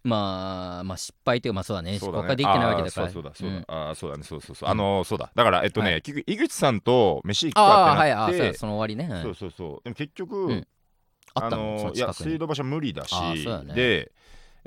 [0.04, 1.98] まあまあ失敗というかまあそうだね。
[2.00, 2.22] そうだね。
[2.22, 3.10] 告白できてないわけだから。
[3.10, 3.56] そうだそうだ。
[3.56, 3.88] そうだ、ん。
[3.90, 4.70] あーそうだねそうそうそう。
[4.70, 5.32] あのーそうだ。
[5.34, 9.24] だからえっとね、は結局井口さんと飯行くあかあはいあってなって、ーそうやその終わりね、はい。
[9.24, 9.84] そうそうそう。
[9.84, 10.68] でも結局、うん。
[11.38, 13.14] あの、いや水道橋は無理だし
[13.66, 13.74] ね。
[13.74, 14.12] で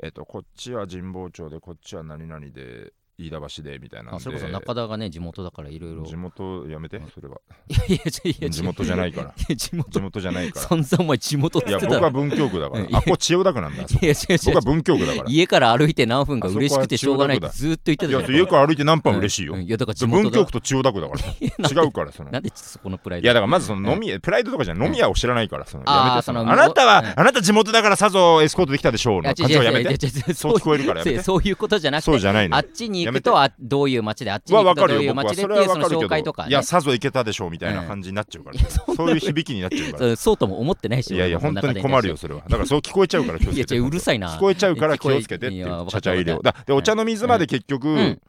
[0.01, 7.37] えっとこっちは神保町でこっちは何々で飯田橋でみたいなあそれこそ中田がね地元だからいろいろ地元やめてそれは。
[7.69, 9.27] いやいやいや地元じゃないから。
[9.27, 9.89] いや地元。
[9.89, 10.67] 地元じゃないから。
[10.67, 12.85] 散々お前地元ってたろ僕は文京区だから。
[12.85, 12.97] いや。
[12.99, 14.39] あここ千代田区なんだいや違う違う。
[14.45, 15.29] 僕は文京区だから。
[15.29, 18.21] い家から歩いて何分か嬉しくてしょうがないってずーっと言ってたじゃん。
[18.21, 19.53] や家から歩いて何分嬉しいよ。
[19.55, 19.63] うん。
[19.63, 20.23] いやだから地元だ。
[20.23, 22.31] 文京区と千代田区だから 違うからその。
[22.31, 23.25] なんでそこのプライド。
[23.25, 27.19] いやだからまずその飲み屋プライドとかじゃん飲み屋を知らないからそのやめてそのそのあなたはうん。
[27.19, 30.09] あなた地元だからさぞエスコートできたでしょういやの感じはやめて。
[30.33, 31.23] そう聞こえるからやめて。
[31.23, 36.49] そういうことじゃなくてそうじゃないのあっちに行くやとあどういう街であっちには行くとどういう街でっていうその紹介とかね。
[36.49, 38.59] いやさぞいけたでしょうみたいな感じになっちゃうから。
[38.59, 38.95] いやそん。
[38.95, 40.15] なそういう響きになっちゃうから。
[40.15, 42.41] そうとも思ってないしいやいや本当に困るよそれは。
[42.41, 43.77] だからそう聞こえちゃうから気をつけて。
[43.77, 44.29] ううるさいな。
[44.29, 48.21] 聞こえちゃうから気をつけてっていうちゃちゃ入れをだでお茶の水まで結局、ん。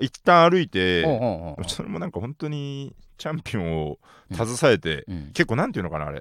[0.00, 1.20] 一旦歩いて、おうおう
[1.58, 3.98] おうそれもなんか本当にチャンピオンを
[4.32, 5.30] 携えて、うん。
[5.32, 6.18] 結構なんていうのかなあれ。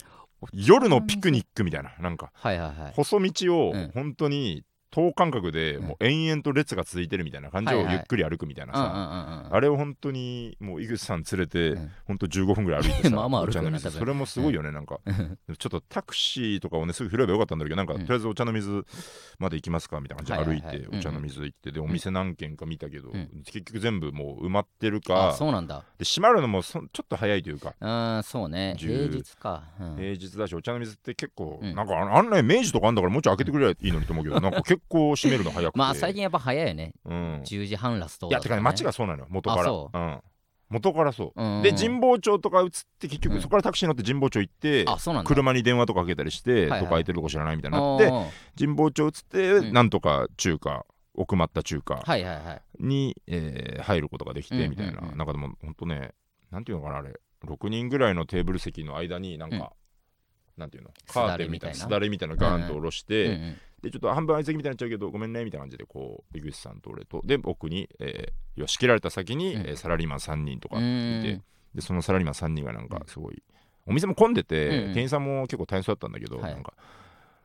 [0.52, 2.32] 夜のピクニックみたいななんか。
[2.34, 2.94] はいはいはい。
[2.96, 3.92] 細道をうん。
[3.94, 5.88] 本当に等間隔でうん。
[5.88, 11.92] もう延々と列が続いてるみたいな感じをゆっくり歩くみたいなさ、あれを本当にもう井口さん連れて、うん。
[12.06, 15.00] 本当15分ぐらい歩いてさ まあまあ歩くそれもすごいよね、なんか。
[15.04, 15.38] うん。
[15.58, 18.02] ちょっとタクシーとかをねすぐ拾えばよかったんだけどなんか、うん。
[18.02, 18.86] とりあえずお茶の水
[19.40, 23.30] まで行きますかみたいな感じで歩いて、お茶の水行ってでお店何軒か見たけど、うん。
[23.46, 25.84] 結局全部もう埋まってるあかそうなんだ。
[25.93, 27.74] で閉まるのもそちょっと早いというか。
[27.80, 28.76] うんそうね。
[28.80, 29.64] 10平日か。
[29.80, 29.96] うん。
[29.96, 31.76] 平日だしお茶の水って結構、うん。
[31.76, 35.80] なんかああんなに明治とかあんだからもうちょい開けてくれりゃいいのにと思うけど なんか結構閉めるの早くて。
[35.80, 36.94] まあ最近やっぱ早いよね。
[37.06, 39.62] うん、10時半ラストいやてかね街がそうなのよ元から。
[39.62, 39.98] あそう。
[39.98, 40.20] うん、
[40.70, 43.34] 元からそう、うんで神保町とか移って結うん。
[43.36, 45.28] 局そこからタクシー乗って神保町行って、あそうなんだ。
[45.28, 46.80] 車に電話とかかけたりして、はいはい。
[46.80, 48.12] どこ空いてるとこ知らないみたいになって
[48.58, 49.74] 神保町移って、うん。
[49.74, 52.62] なんとか中華奥まった中華はいはいはい。
[52.80, 55.12] に、えー入ることができてみたいな、うんうん。
[55.12, 55.24] うんな。
[55.24, 56.12] んかでもほんとね
[56.52, 57.14] なんていうのかなあれ。
[57.46, 59.70] 6人ぐらいのテーブル席の間になんか、うん。
[60.56, 60.92] なんていうの？
[61.08, 62.36] カーテンみたいなすだれみたいな。
[62.36, 67.22] のガーンと下ろして、うんうんでちょっと半分相席みたいになっちゃうけどごめんねみたいな感じでこう井口さんと俺と。
[67.26, 69.62] で奥に、えー仕切られた先に、うん。
[69.68, 71.44] えーサラリーマン3人とかいて、うん
[71.76, 73.44] でそのサラリーマン3人がなんかすごい、
[73.86, 74.94] お店も混んでて、うんうん。
[74.94, 76.54] 店員さんも結構大変そうだったんだけど、はい。
[76.54, 76.74] なんか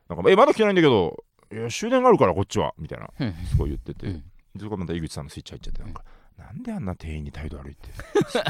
[0.07, 3.33] なんかえまだ来てないんだけどいや終電があるからこっちはみたいなうん。
[3.45, 4.13] すごい言ってて、うん。
[4.55, 6.03] でそこまた井口さんのスイッチ入っちゃってなんか、
[6.37, 7.89] なんであんな店員に態度悪いって。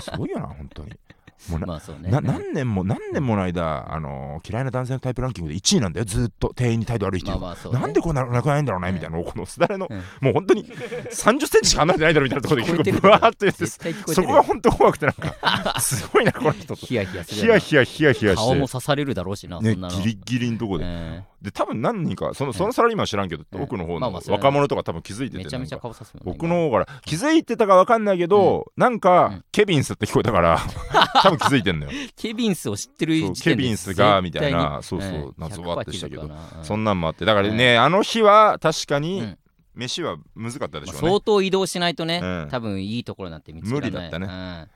[0.02, 0.92] すすごいよな本当に。
[1.48, 2.12] もうなまあね。
[2.12, 6.06] な何年も何年もの間、あのー嫌いな男性のタイプランキングで1位なんだよ。
[6.06, 7.80] ずっと店員に態度悪い人、まあね。
[7.80, 8.96] なんでこんななくないんだろうね、うん。
[8.96, 9.98] みたいなこのすだれの、うん。
[10.20, 13.66] もう本当に30センチしか離れてないだろみたいなところで結構ブワーって言って
[14.14, 14.28] そる。
[14.28, 16.76] こが本当怖くてなんかすごいなこの人と。
[16.76, 19.88] ヒヤヒヤヒヤヒヤヒヤヒヤ顔もし刺されるだろうしな、て、ね。
[20.04, 26.34] ギリギリのとこで、えで多分何人かそのそのサラリーマンは知らんけど、うん奥の方の若者とか多分気づいててめちゃめちゃ顔刺すもんね。
[26.36, 29.46] 奥の方から気づいてたか分かんないけど、なんか、うん。
[29.52, 30.60] ケビンスって聞こえたから
[31.24, 31.92] 多分気づいてんのよ。
[31.92, 35.34] 今ケビンスを知ってるそう時点でケビンスがみたいなそうそううん。
[35.38, 36.58] 謎はってしたけど100%気づくわな。
[36.60, 36.66] うん。
[36.66, 39.38] そんなんもあってだからね、あの日は確かに、うん。
[39.76, 42.48] 飯は難かったでしまあょうね、相当移動しないとね、うん。
[42.50, 43.92] 多分いいところなんて見つけられない。
[43.92, 44.68] 無理だったね。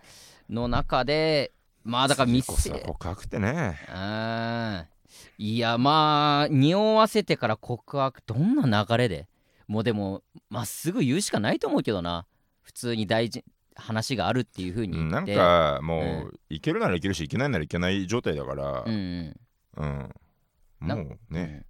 [0.50, 0.56] うん。
[0.56, 1.52] の中で
[1.84, 3.80] まあだから店告白ってね。
[3.90, 4.93] うん
[5.38, 9.28] いやまあ匂わせてから告白どんな流れで？
[9.68, 12.26] もうでもまっすぐ言うしかないと思うけどな。
[12.62, 13.44] 普通に大事
[13.76, 18.84] 話があるっていうふうにうんなんかもう、いけるならいけるしいけないならいけない状態だから。
[18.86, 19.36] うん
[19.78, 20.10] うん。
[20.80, 21.66] もうね、うん。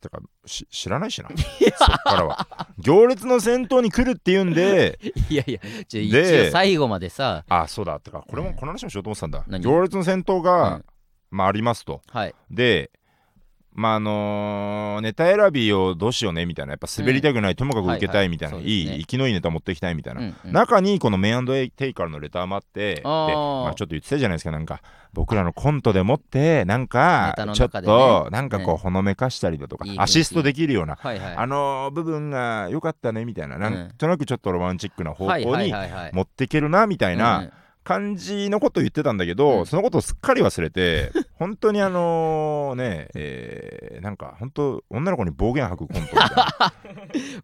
[0.00, 1.28] だからし知らないしな。
[1.34, 2.46] そっからは。
[2.78, 4.98] 行列の先頭に来るっていうんで。
[5.28, 7.44] いやいやじゃあ一で応最後までさ。
[7.48, 7.96] あそうだ。
[7.96, 9.44] ってかこれもうんこの話もしようと思ってたんだ。
[9.48, 9.62] 何？
[9.64, 10.84] 行列の先頭が、うん
[11.32, 12.02] まあありますと。
[12.08, 12.34] はい。
[12.50, 12.90] で
[13.74, 16.72] まああのーネタ選びをどうしようねみたいな。
[16.72, 18.82] やっぱ滑りたくない、ともかく受けたいみたいな、いいはいはい。
[18.82, 18.98] そうですね。
[19.00, 20.52] 生きのいいネタ持っていきたいみたいな、うんうん。
[20.52, 24.50] 中にこのメイテイからのレターもあってでまあ、ちょっと言ってたじゃないですか。
[24.50, 24.82] なんか
[25.14, 27.92] 僕らのコントでもってなんかちょっ中でね。
[27.92, 28.80] となんかこうね。
[28.82, 30.00] ほのめかしたりだとか、いい雰囲気。
[30.02, 30.96] アシストできるような。
[31.00, 31.34] はいはい。
[31.36, 33.56] あの部分が良かったねみたいな。
[33.56, 33.92] なんうん。
[33.96, 35.72] となくちょっとロマンチックな方向に
[36.12, 37.50] 持っていけるなみたいうんな
[37.84, 39.66] 感じのことを言ってたんだけど、うん。
[39.66, 46.72] そのことをすっかり忘れて 本当にあのね、えーなんか本当女の子に暴言吐くコントみたいな。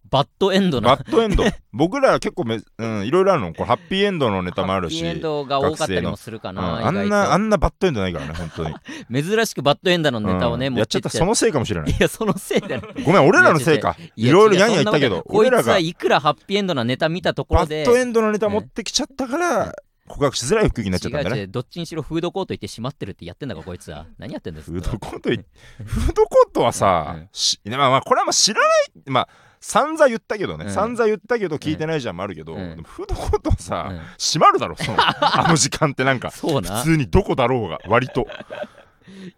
[0.11, 0.97] バッドエンドな。
[0.97, 1.45] バッドエンド。
[1.73, 3.53] 僕ら結構め、うん、いろいろあるの。
[3.53, 8.75] これハッピーエンドのネタもあるしハッピーエンドが多かったりもするかうんな、あんなあんなバッドエンドないからね本当に。
[8.75, 10.75] と珍しくバッドエンドのネタをね、うん。
[10.75, 11.91] やっちゃったそのせいかもしれない。
[11.91, 12.83] いやそのせいだよ。
[13.05, 13.97] ごめん俺らのせいか。
[14.17, 15.49] いろいろやんや言ったけどこい。
[15.49, 17.85] つはいくらハッピーエンドなネタ見たところで。
[17.85, 19.75] バッドエンドのネタ持ってきちゃったから
[20.09, 21.47] 告白しづらい空気になっちゃったんだね。
[21.47, 24.07] どっちにしろフードコート行って閉まってるってやってんだかこいつは。
[24.19, 25.45] 何やってんですフードコートい
[25.85, 27.73] フードコートはさ、うん。
[27.73, 28.71] まあまあこれはまあ知らない
[29.07, 29.29] まあ
[29.61, 30.71] 散々言ったけどね、うん。
[30.73, 32.83] 散々言ったけど聞いてないじゃんもあるけど、うん。
[32.85, 33.99] フードコートはさ、うん。
[34.19, 36.31] 閉まるだろその あの時間ってなんか。
[36.31, 38.27] 普通にどこだろうが割と。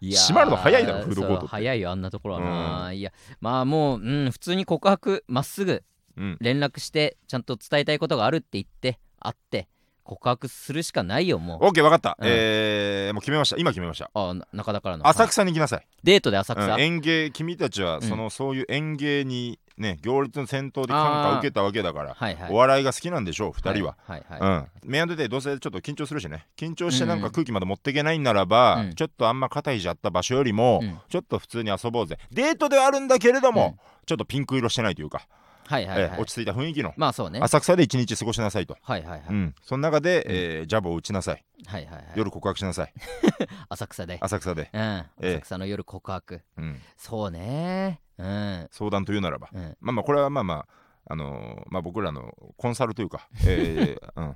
[0.01, 5.83] いや閉まるの早いだろフードコート早いよあんなところはな、いやまあもう、うん、普通に告白まっすぐ
[6.17, 6.37] うん。
[6.41, 9.67] 連絡してちゃんと伝えたいことがあるって言って会って
[10.11, 11.67] 告白するしかないよもう。
[11.67, 12.27] オッケー分かった、うん。
[12.27, 13.55] えーもう決めました。
[13.57, 14.11] 今決めました。
[14.13, 15.07] あな中田からの。
[15.07, 18.01] 浅はい草に行きなさい、デートで浅草、うん、園芸君たちはん。
[18.01, 22.51] その、そういう園芸にね行列の先頭で感化を受けたわけだから、はいはい。
[22.51, 24.83] お笑いが好きなんでしょう2人は、はいはいはい。
[24.83, 28.95] うん、メアドでどうせちょっと緊張するしね緊張してなんか空気まで持っていけないんならば、うん。
[28.95, 30.99] ちょっとあんま肩ひじゃった場所よりも、うん。
[31.09, 32.17] ちょっと普通に遊ぼうぜ。
[32.31, 33.79] デートではあるんだけれども、うん。
[34.05, 35.25] ちょっとピンク色してないというか、
[35.71, 36.11] はいはいはい。
[36.13, 36.93] えー落ち着いた雰囲気の。
[36.97, 37.39] まあそうね。
[37.41, 41.45] 浅草で一日過ごしなさいと、はいはいはい、うん、その中で、えージャブを打ちなさい。
[41.65, 42.05] はいはいはい。
[42.15, 42.93] 夜告白しなさい。
[43.69, 44.17] 浅草で。
[44.21, 44.81] 浅草で、うん。
[44.81, 46.41] ええ浅草の夜告白。
[46.57, 48.01] うん、そうね。
[48.17, 48.67] うん。
[48.71, 49.49] 相談というならば。
[49.53, 49.77] うん。
[49.79, 50.67] まあまあこれはまあまあ
[51.13, 54.35] あのーまあ僕らのコンサルというか、えー うん、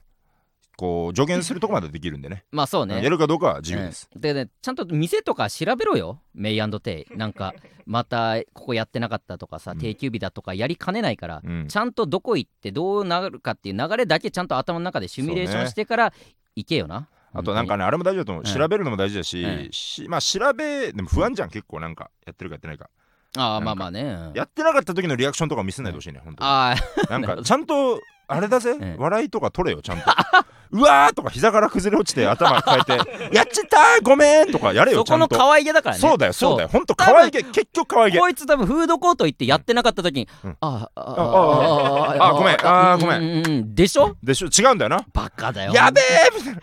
[0.77, 2.43] こう助言するとこまでできるんでね。
[2.51, 3.01] まあそうね。
[3.03, 4.21] やるかどうかは自由です、うん。
[4.21, 7.13] でねちゃんと店とか調べろよメイテイ。
[7.17, 7.53] なんか
[7.85, 9.77] またここやってなかったとかさ、うん。
[9.77, 11.67] 定休日だとかやりかねないから、うん。
[11.67, 16.13] ちゃんとどこ行ってどうなるかっていう流れだけちゃんと頭の中でシミュレーションしてから
[16.55, 19.69] 行けよな、あとなんかねねあれも大事だと思う、うん調べるのも大事だし,、うん。
[19.71, 22.89] しまあ調べでも不安じゃん結構なんかやってるかやってないか、
[23.37, 26.75] ああまあまあね、うんやってなかった時のリアクションとか見せないでほしいね本当にあ
[27.09, 28.97] なんなるほどかちゃんとあれだぜ、ん。
[28.97, 30.05] 笑いとか取れよちゃんと
[30.77, 32.91] うわーとか膝から崩れ落ちて 頭変えて
[33.35, 35.45] やっちゃったーごめんとかやれあそこのよちゃんと。
[35.45, 36.01] 可愛げだからね。
[36.01, 36.57] そうだよそう。
[36.57, 36.69] だよ。
[36.69, 38.19] そほんと可愛げ結局可愛げ。
[38.19, 40.57] こいつ多分フードコート行ってやってなかった時に、うん。
[40.61, 43.21] ああああああごめんあーごめん。
[43.21, 44.15] うんでしょ？
[44.23, 44.47] でしょ？
[44.47, 45.03] 違うんだよな。
[45.13, 45.71] バカだよ。
[45.73, 46.61] やべえみたいな。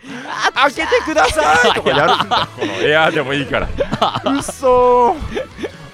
[0.53, 2.47] 開けてくださいとかやるんだ。
[2.59, 3.67] このエアーでもいいから。
[4.25, 5.15] うっそー。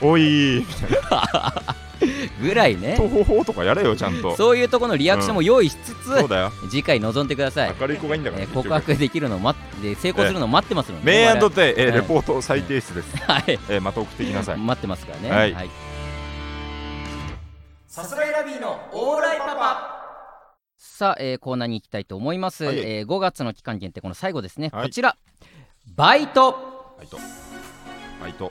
[0.02, 0.66] おい
[2.42, 2.96] ぐらいね。
[2.98, 4.36] とほほとかやれよちゃんと。
[4.36, 6.52] そういうところのリアクションも用意しつつ、そうだよ。
[6.70, 13.44] 次回臨んでください、明るい子がいいんだからえー告白できるのを待って成功するのを待ってますので、メイ我テイ、えーはいレポート再提出です、々はい。
[13.48, 14.58] えーまた送ってきなさい。
[14.58, 15.30] 待ってますからね。
[15.30, 15.70] はい。
[17.88, 19.96] さすらいラビーのオーライパパ。
[20.78, 22.80] さあ、えーコーナーに行きたいと思います、はい。
[22.80, 24.84] えー5月の期間限定この最後ですね、はい。
[24.86, 25.18] こちら。
[25.96, 26.52] バイト。
[26.98, 27.18] バイト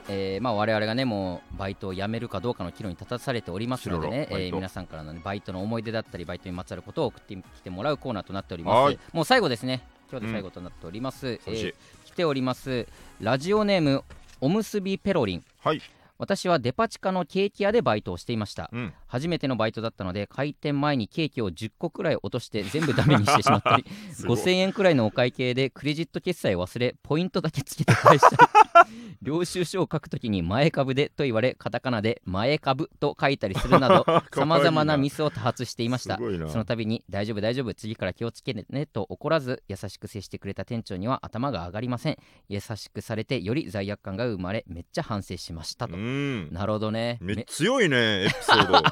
[0.09, 8.75] えーまあ、我々がねもうバイトを辞めるかどうかの岐路に立たされておりますのでねえー皆さんからの、ね、バイトの思い出だったりバイトにまつわることを送ってきてもらうコーナーとなっております。
[8.85, 8.99] はい。
[9.13, 9.81] もう最後ですね。
[10.11, 11.65] 今日で最後となっております、寂しい。
[11.67, 12.87] えー来ております。
[13.21, 14.03] ラジオネーム
[14.41, 15.43] おむすびペロリン。
[15.63, 15.81] はい
[16.19, 18.69] 私はデパ地下のケーキ屋でバイトをしていました。
[18.73, 18.93] うん。
[19.07, 24.37] 初めてのバイトだったので開店前にケーキを10個くらい落として全部ダメにしてしまったり すごい。
[24.37, 28.37] 5000円くらいのお会計でクレジット決済を忘れポイントだけつけて返したり。
[29.21, 34.97] 領収書を書くときに前株でと言われカタカナで前株と書いたりするなどさまざまな。
[34.97, 36.17] ミスを多発していました。
[36.17, 42.17] その度に大丈夫大丈夫次から気をつけてねと怒らず優しく接してくれた店長には頭が上がりません。
[42.49, 46.08] 優しくされてより罪悪感が生まれめっちゃ反省しましたと、うん
[46.51, 47.17] なるほどね。
[47.21, 48.83] めめ強いね エピソード。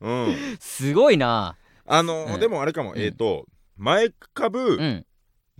[0.00, 0.36] うん。
[0.60, 1.56] すごいな。
[1.86, 2.40] あのうん。
[2.40, 2.92] でもあれかも。
[2.92, 2.98] うん。
[2.98, 5.06] えっと前う株ん。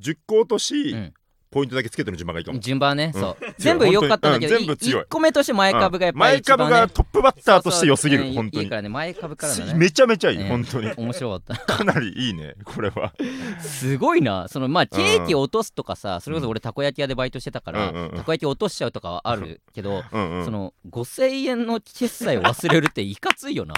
[0.00, 1.14] 10個落としうん
[1.50, 2.58] ポイントだけつけての順番がいいかも。
[2.58, 3.20] 順番ね、うん。
[3.20, 3.36] そう。
[3.58, 5.02] 全部良かったんだけど、うん全部強い。
[5.02, 8.64] 1個目として前株がやっぱり前一番、ね、株がトップバッターとして良すぎるそうそう本当に。
[8.64, 9.74] いいからね前株からだね。
[9.74, 10.48] めちゃめちゃいいね。
[10.48, 10.92] 本当に。
[10.96, 13.12] 面白かっかなりいいねこれは。
[13.56, 14.48] たすごいな。
[14.48, 18.16] そのまあケーキを落とすとかさそれこそ俺たこ焼き屋でバイトしてたから、うんうんうん。
[18.16, 20.44] たこ焼き落としちゃうとかはあるけど、うんうん。
[20.44, 23.74] その5000円の決済を忘れるっていかついよな。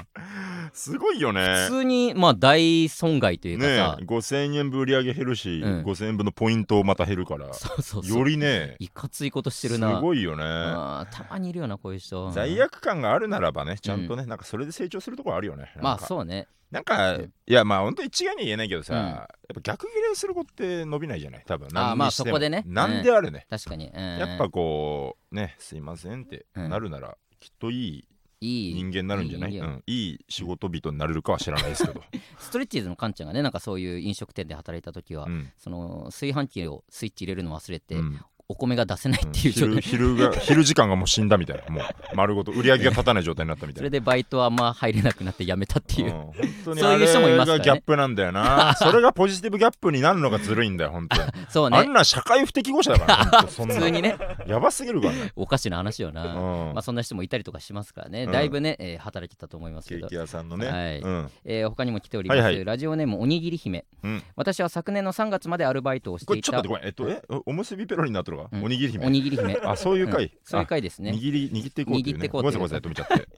[0.72, 1.66] すごいよね。
[1.68, 5.83] 普通にまあ大損害というかねさ、5000円分売り上げ減るし、うん。
[5.83, 8.18] 5000円分のポイントまた減るからそうそうそう。
[8.18, 8.77] よりね。
[8.79, 10.42] いかついことしてるすなごいよね。
[10.42, 12.31] たまにいるよなこういう人。
[12.31, 15.73] 罪悪感があるならばねちゃんとね、なんかそれで成長するところあるよね。
[15.81, 16.49] まあそうね。
[16.71, 17.33] なんか、うん。
[17.47, 19.01] いやまあ本当一概に言えないけどさ、うん。
[19.01, 21.44] やっぱ逆ギレする子って伸びないじゃない？
[21.47, 21.68] 多分。
[21.75, 22.62] あーまあそこでね。
[22.66, 24.18] なんであれね、確かに、うん。
[24.18, 26.68] やっぱこうねすいませんってうん。
[26.68, 28.09] なるなら、きっといい
[28.40, 29.53] いい人間になるんじゃない？
[29.53, 32.03] いいうん、いい仕事人になれるかは知らないですけど、
[32.38, 35.51] ストレッチーズのカンちゃんがねなんかそういう飲食店で働いた時は、うん。
[35.57, 38.20] その炊飯器をスイッチ入れるの忘れて、うん
[38.51, 41.75] お米が出せないっていう状態、昼昼が昼時間がもう死んだみたいな。
[41.75, 43.85] もう丸ごと売り上げが立たない状態になったみたいな。
[43.85, 46.33] それでバイトはあんま入れなくなって辞めたっていう、うん本
[46.65, 47.53] 当にそういう人もいますからね。
[47.53, 48.75] あれがギャップなんだよな。
[48.81, 54.17] それがポジティブギャップになるのがずるいんだよ本当に、 そうあねんな社会不適合者だからそんな普通にね。
[54.47, 56.75] やばすぎるからね、おかしな話よな、うん。
[56.75, 58.33] まあ、そんな人もいたりとかしますからね、うん。
[58.33, 60.99] だいぶね、えー働いてたと思いますけどケーキ、屋さんのね、はい。
[61.01, 62.65] うん、えー他にも来ております、はいはい。
[62.65, 64.23] ラジオネームおにぎり姫、うん。
[64.37, 66.53] 私は昨年の3月までアルバイトをしこれていた。
[66.53, 67.17] ちょっと待ってごめん。
[67.17, 69.07] えっとえおおむすびペロリになってるおにぎり姫。
[69.07, 69.59] おにぎり姫。
[69.62, 70.31] あそういう回、うん。
[70.44, 71.11] そういう回ですね。
[71.11, 72.18] あ握り握っていこうっていうね。
[72.18, 73.29] 握っていこうごめんなさい止めちゃって。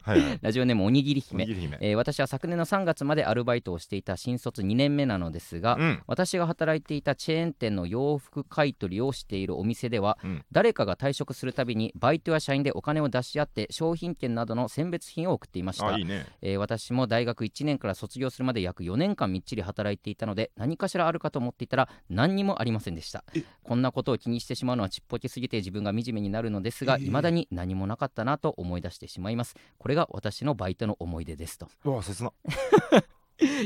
[0.42, 1.44] ラジオネームおにぎり姫。
[1.44, 1.78] おにぎり姫。
[1.80, 6.02] えー私は昨年の3月までアルバイトをしていた新卒2年目なのですが、うん。
[6.06, 10.44] 私が働いていたチェーン店の洋服買取をしているお店では、うん。
[10.52, 15.88] 誰かが退職するたびにバイトや社員でお金を出し合って商品券などの選別品を送っていました。
[15.88, 16.26] あいいね。
[16.42, 23.24] えー私も大学1年から卒業するまで約4年間みっちり働いていたので何かしらあるかと思っていたら何にもありませんでした。
[23.34, 23.42] え。
[23.62, 29.54] こんなことを気にしてしまうのはちっぽけすぎて自分が惨めになるのですがえー未だに何もなかったなと思い出してしまいます。
[29.78, 31.68] これが私のバイトの思い出ですと。
[31.84, 32.32] うわ切な。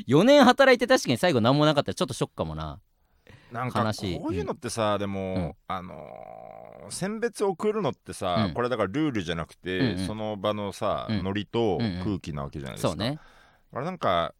[0.06, 2.78] 4年働いて確かに最後何もなかったらちょっとショックかもな。
[3.50, 4.20] なんか悲しい。
[4.20, 5.54] こういうのってさ、でも、うん。
[5.68, 8.52] あのー選別を送るのってさ、うん。
[8.54, 10.06] これだからルールじゃなくて、うんうん。
[10.06, 11.22] その場のさ、うん。
[11.24, 12.04] ノリとうんうん。
[12.04, 13.18] 空気なわけじゃないですか、そうね。
[13.72, 14.34] あれなんか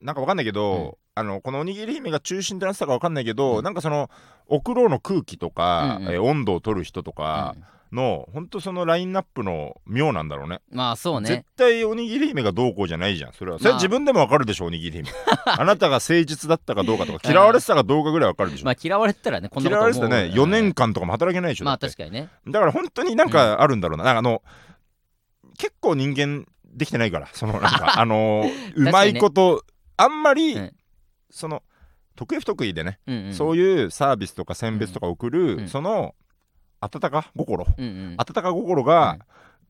[0.00, 0.92] なんかわかんないけど、うん。
[1.16, 3.64] あのこのおにぎり姫が中心となってたかわかんないけど、うん。
[3.64, 4.10] なんかその
[4.46, 6.12] 送ろうの空気とか、うんうん。
[6.14, 7.64] えー温度を取る人とかうん。
[7.96, 10.60] の、ほんとそのラインナップの妙なんだろうね。
[10.72, 13.32] まあそう絶ね対おにぎり姫がどうこうじゃないじゃん。
[13.32, 13.58] それは。
[13.60, 15.10] それ自分でもわかるでしょおにぎり姫。
[15.46, 20.10] あなたが誠実だったかどうかとか嫌われてたかどうかぐらいわかるでしょ、まあ嫌われてたらねこんな嫌こと思う。
[20.10, 22.30] われてたね4年間とかも働けないでしょまあ確かにね。
[22.48, 24.42] だから本当になんかあるんだろうな,、なんかあの
[25.58, 29.62] 結構人間できてないからそのなんか あのうまいこと、
[29.96, 30.72] あんまり、うん
[31.30, 31.64] その
[32.14, 33.34] 得意不得意でね、うんうん。
[33.34, 36.14] そういうサービスとか選別とか送る、うんその
[36.80, 37.66] 温か心。
[37.76, 38.16] うんうん。
[38.18, 39.18] 温か心が、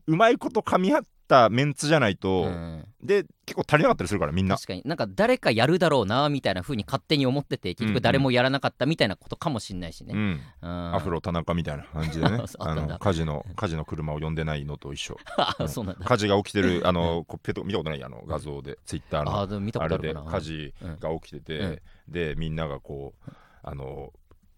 [0.06, 2.84] うまいこと噛み合ったメンツじゃないと、うん。
[3.02, 4.56] で結構足りなかったりするからみんな。
[4.56, 4.82] 確かに。
[4.84, 10.94] なんか誰かやるだろうなみたいな風に勝手に思ってて結局誰もやらなかったみたいなことかもしんないしね、うん、うん。
[10.94, 12.42] アフロ田中みたいな感じでね。
[12.58, 15.18] あの火事の火事の車を呼んでないのと一緒。
[15.36, 16.04] あ そうなんだ。
[16.04, 21.80] 火事が起きてるあのこペット見たことないあの画像でツイッターのあれで火事が起きてて、うん。
[22.08, 23.30] でみんながこう
[23.62, 24.12] あの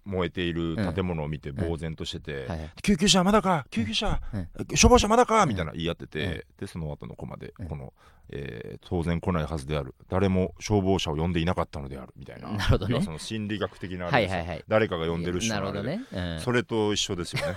[0.07, 2.49] 燃えている建物を見て呆然としてて、
[2.83, 4.49] 救急車まだか救急車、うん。
[4.77, 6.43] 消防車まだかみたいな言い合ってて、うん。
[6.61, 7.69] でその後のコマで、うん。
[7.69, 7.93] この、
[8.31, 9.95] えー当然来ないはずである。
[10.09, 12.51] 誰も消防車を呼んでいなかったのであるみたいな。
[12.51, 13.03] なるほどね。
[13.03, 14.39] その心理学的なあれですよ。
[14.39, 14.65] はいはいはい。
[14.69, 16.41] 誰かが呼んでる人なるほどね、うん。
[16.41, 17.55] それと一緒ですよね、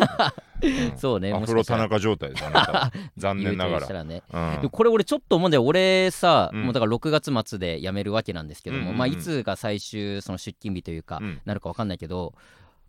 [0.91, 0.97] うん。
[0.97, 5.65] そうねアフロ田中状態ですあなたは残念ながら、これ俺ちょっと思うんだよ。
[5.65, 6.63] 俺さ、うん。
[6.63, 11.41] もうだから6月末で辞めるわけなんですけども、まあいつが最終その出勤日というか、うん。
[11.45, 12.33] なるか分かんないけど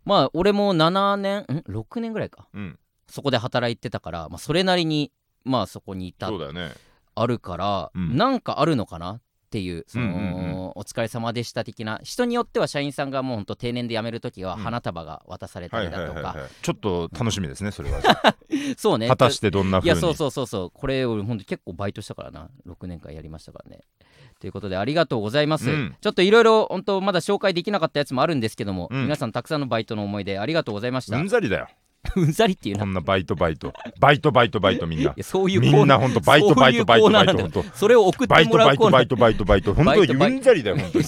[0.05, 2.47] まあ俺も7年ん？6年ぐらいか。
[2.53, 5.11] うん、そこで働いてたから、まあ、それなりに
[5.43, 6.27] まあそこにいた。
[6.27, 6.71] そうだよね。
[7.15, 8.15] あるから、うん。
[8.15, 10.50] なんかあるのかなっていうその、うんうんうん
[10.81, 14.61] お疲れ様でした的な人によっては社員さんがもうほんと定年で辞めるときはうん。
[14.63, 18.01] 花束が渡されたはいりだとかちょっと楽しみですねそれは。
[18.77, 19.07] そうね。
[19.07, 19.93] 果たしてどんな風に？
[19.93, 20.71] いやそうそうそうそう。
[20.71, 22.49] これ俺ほんと結構バイトしたからな。
[22.67, 23.81] 6年間やりましたからね。
[24.39, 25.95] ということでありがとうございます、うん。
[26.01, 29.03] ちょっといろいろ本当まだ紹介できなかったやつもあるんですけども、うん。
[29.03, 31.67] 皆さんたくさんのバイトの思い出ありがとうございました、うんざりだよ
[32.15, 32.81] うんざりっていうな。
[32.81, 33.73] こんなバイトバイト。
[33.99, 35.13] バイトバイトバイトみんな。
[35.21, 37.37] そういうコみんなほんとバイトバイトバイトバイト。
[37.37, 40.13] ほんとそれを送ってもバイトバイらうコーナートバイトバイトバイトバイト。
[40.13, 41.05] バイトうんざりだよほんとに。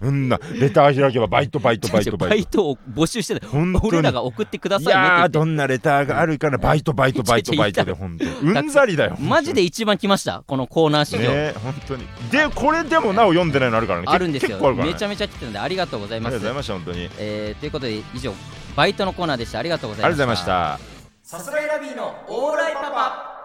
[0.00, 2.50] うんなレター開けばバイトバイトバイトバイト。
[2.50, 3.48] トを募集してた
[3.82, 5.08] 俺らが送ってくだいさいねって。
[5.08, 12.06] 言ってやーどんなレターがあるからバイトバイトバイトバイトでほんとうんざりだよマジで一番来ましたこのコーナー史上、ね本当に。
[12.30, 14.04] でこれでもなお読んでないのあるからね。
[14.08, 14.74] あるんですよ。
[14.74, 16.34] めちゃめちゃ来てるんでありがとうございます。
[16.34, 17.08] ありがとうございました本当に。
[17.18, 18.32] えーということで以上
[18.76, 19.58] バイトのコーナーでした。
[19.58, 20.90] ありがとうございがとうましたございまし
[21.22, 21.38] た。
[21.38, 23.35] さすらいラビーのオーライパパ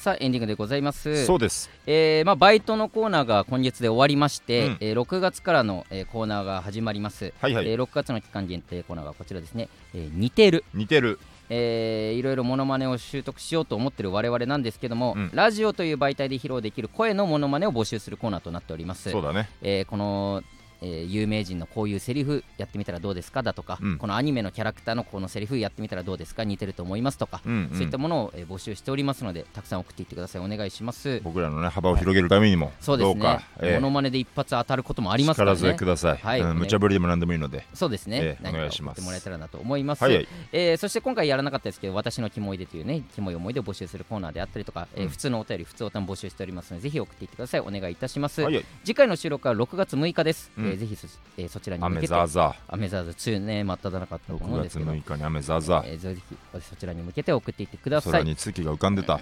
[0.00, 1.26] さあエンディングでございます。
[1.26, 1.68] そうです。
[1.86, 4.76] えーまあ、バイトのコーナーが今月で終わりまして、うん。
[4.80, 7.68] えー6月からの、えーコーナーが始まります、はいはい。
[7.68, 10.64] えー6月の期間限定コーナーがこちらですね、えー似てる。
[10.72, 11.18] 似てる。
[11.50, 15.30] えーいろいろモノマネを習得しようと思ってる我々なんですけども、うん。
[15.34, 19.10] ラジオという媒体で披露できる声のモノマネを募集するコーナーとなっております。
[19.10, 19.50] そうだね。
[19.60, 20.42] えーこの、
[20.82, 23.98] えー有名人のこういうセリフやってみたらどうですかだとか、うん。
[23.98, 27.76] このアニメのキャラクターのこのセリフやってみたらどうですか似てると思いますとか、うんうん。
[27.76, 30.42] そういったものを、えー募集しておりますのでたくさん送っていってください。
[30.42, 31.20] お願いします。
[31.22, 33.14] 僕らのね幅を広げるためにもそうですね。
[33.14, 36.40] どうか、えモノーマネで一発当たることもありますから力添えねください、はい。
[36.40, 37.66] うん無茶ぶりでも何でもいいので。
[37.74, 40.28] そうですね、ええ何かお願いしますもらえたらなと思います、はいはい。
[40.52, 47.60] えーそして今回やらなかったですけど私のキモいでというねキモい思い出を募集するコーナーであったりとか、えーうん普通のお便り普通おたん募集しておりますのでぜひ送っていってください。
[47.60, 48.64] お願いいたします、はいはい。
[48.84, 50.66] 次回の収録は6月6日です、うん。
[50.68, 51.06] えーぜひそ,、
[51.38, 52.14] えーそちらに向けて。
[52.14, 54.92] 雨ザーザ雨ザーザー梅雨ね真っ只中だとー6月思うんですけど。
[54.92, 55.82] 6日に雨ザーザー。
[55.86, 56.36] えーぜひ
[56.68, 59.20] そちらに向けて送っていってくださ空いに月が浮かんでた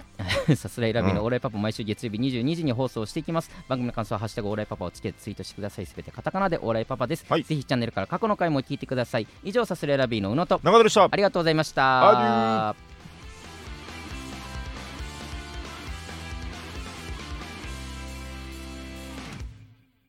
[0.55, 1.25] さすらいラビのうん。
[1.25, 3.51] オーライパパ毎週月曜日22時に放送していきます。
[3.67, 5.85] 番組の感想はハッシュタグオーライパパをつけてツイートしてください。
[5.85, 7.43] すべてカタカナでオーライパパです、はい。
[7.43, 9.27] ぜひチャンネルから過去の回も聞いてください。
[9.43, 10.59] 以上さすらいラビの宇野と。
[10.63, 11.03] 中田でした。
[11.05, 12.88] ありがとうございました